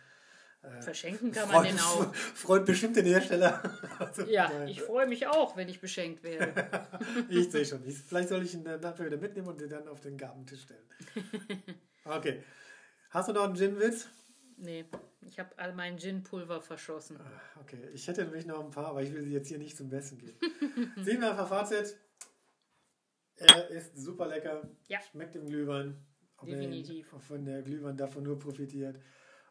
Äh, 0.62 0.83
Verschenken 0.83 1.33
kann 1.33 1.48
man 1.50 1.64
den 1.64 1.78
auch. 1.80 2.14
Freut 2.35 2.66
bestimmt 2.66 2.96
den 2.96 3.06
Hersteller. 3.06 3.62
Also, 3.98 4.22
Ja, 4.22 4.48
nein, 4.50 4.68
ich 4.68 4.83
freue 4.83 5.06
mich 5.06 5.26
auch, 5.26 5.56
wenn 5.56 5.68
ich 5.68 5.80
beschenkt 5.80 6.22
werde. 6.22 6.78
ich 7.28 7.50
sehe 7.50 7.64
schon. 7.64 7.83
Ich, 7.87 7.96
vielleicht 7.98 8.28
soll 8.28 8.42
ich 8.44 8.54
ihn 8.54 8.64
dafür 8.64 9.06
wieder 9.06 9.16
mitnehmen 9.18 9.48
und 9.48 9.61
den 9.61 9.68
dann 9.70 9.88
auf 9.88 10.00
den 10.00 10.16
Gabentisch 10.18 10.62
stellen. 10.62 10.87
Okay. 12.04 12.42
Hast 13.11 13.28
du 13.28 13.33
noch 13.33 13.44
einen 13.44 13.54
Gin-Witz? 13.56 14.06
nee, 14.59 14.85
ich 15.31 15.38
habe 15.38 15.57
all 15.59 15.73
mein 15.75 15.97
Gin-Pulver 15.99 16.61
verschossen. 16.61 17.16
Ah, 17.21 17.40
Okay, 17.61 17.88
ich 17.95 18.07
hätte 18.09 18.25
nämlich 18.25 18.47
noch 18.47 18.62
ein 18.64 18.71
paar, 18.71 18.87
aber 18.87 19.03
ich 19.03 19.12
will 19.12 19.23
sie 19.23 19.33
jetzt 19.33 19.49
hier 19.49 19.59
nicht 19.59 19.77
zum 19.77 19.88
Besten 19.88 20.19
geben. 20.19 20.38
Ziehen 21.05 21.21
wir 21.21 21.31
einfach 21.31 21.49
Fazit. 21.49 21.97
Er 23.37 23.69
ist 23.69 23.97
super 23.97 24.27
lecker. 24.27 24.69
Ja. 24.88 25.01
Schmeckt 25.11 25.35
im 25.37 25.47
Glühwein. 25.47 26.05
Definitiv. 26.43 27.09
Von 27.21 27.45
der 27.45 27.62
Glühwein 27.62 27.97
davon 27.97 28.23
nur 28.25 28.38
profitiert. 28.38 29.01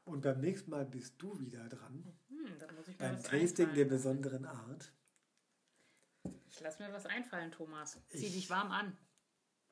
Und 0.05 0.21
beim 0.21 0.39
nächsten 0.41 0.71
Mal 0.71 0.85
bist 0.85 1.21
du 1.21 1.39
wieder 1.39 1.67
dran. 1.69 2.17
Hm, 2.29 2.57
Beim 2.97 3.21
Tasting 3.23 3.73
der 3.73 3.85
besonderen 3.85 4.45
Art. 4.45 4.91
Ich 6.49 6.59
lass 6.61 6.79
mir 6.79 6.91
was 6.91 7.05
einfallen, 7.05 7.51
Thomas. 7.51 7.99
Zieh 8.09 8.25
Ich- 8.25 8.33
dich 8.33 8.49
warm 8.49 8.71
an. 8.71 8.97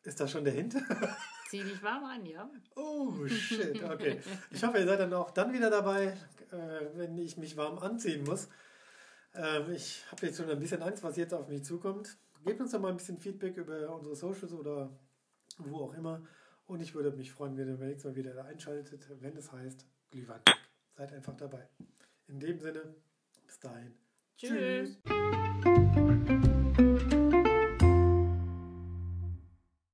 Ist 0.08 0.22
das 0.22 0.32
schon 0.32 0.46
der 0.46 0.54
Hint? 0.54 0.74
Zieh 1.50 1.64
dich 1.64 1.84
warm 1.84 2.06
an, 2.06 2.26
ja? 2.26 2.50
Oh, 2.78 3.28
shit. 3.28 3.84
Okay. 3.84 4.22
Ich 4.52 4.64
hoffe, 4.64 4.78
ihr 4.78 4.86
seid 4.86 5.02
dann 5.02 5.14
auch 5.14 5.32
dann 5.32 5.52
wieder 5.52 5.70
dabei, 5.70 6.16
äh, 6.50 6.86
wenn 6.96 7.18
ich 7.18 7.36
mich 7.36 7.58
warm 7.58 7.78
anziehen 7.78 8.24
muss. 8.24 8.48
Ähm, 9.36 9.70
ich 9.74 10.06
habe 10.10 10.26
jetzt 10.26 10.38
schon 10.38 10.50
ein 10.50 10.60
bisschen 10.60 10.82
Angst, 10.82 11.04
was 11.04 11.18
jetzt 11.18 11.34
auf 11.34 11.50
mich 11.50 11.66
zukommt. 11.66 12.18
Gebt 12.46 12.62
uns 12.62 12.72
doch 12.72 12.80
mal 12.80 12.92
ein 12.92 12.96
bisschen 12.96 13.18
Feedback 13.18 13.58
über 13.58 13.94
unsere 13.94 14.16
Socials 14.16 14.54
oder 14.54 14.98
wo 15.58 15.76
auch 15.76 15.94
immer. 15.94 16.26
Und 16.68 16.82
ich 16.82 16.96
würde 16.96 17.12
mich 17.12 17.34
freuen, 17.34 17.58
wenn 17.58 17.68
ihr 17.68 17.76
beim 17.76 17.90
nächsten 17.90 18.08
Mal 18.08 18.16
wieder 18.16 18.46
einschaltet, 18.46 19.10
wenn 19.20 19.36
es 19.36 19.52
heißt 19.52 19.86
Glühwein. 20.10 20.40
Seid 20.96 21.12
einfach 21.12 21.36
dabei. 21.36 21.68
In 22.28 22.40
dem 22.40 22.62
Sinne, 22.62 22.96
bis 23.46 23.60
dahin. 23.60 23.94
Tschüss. 24.38 25.02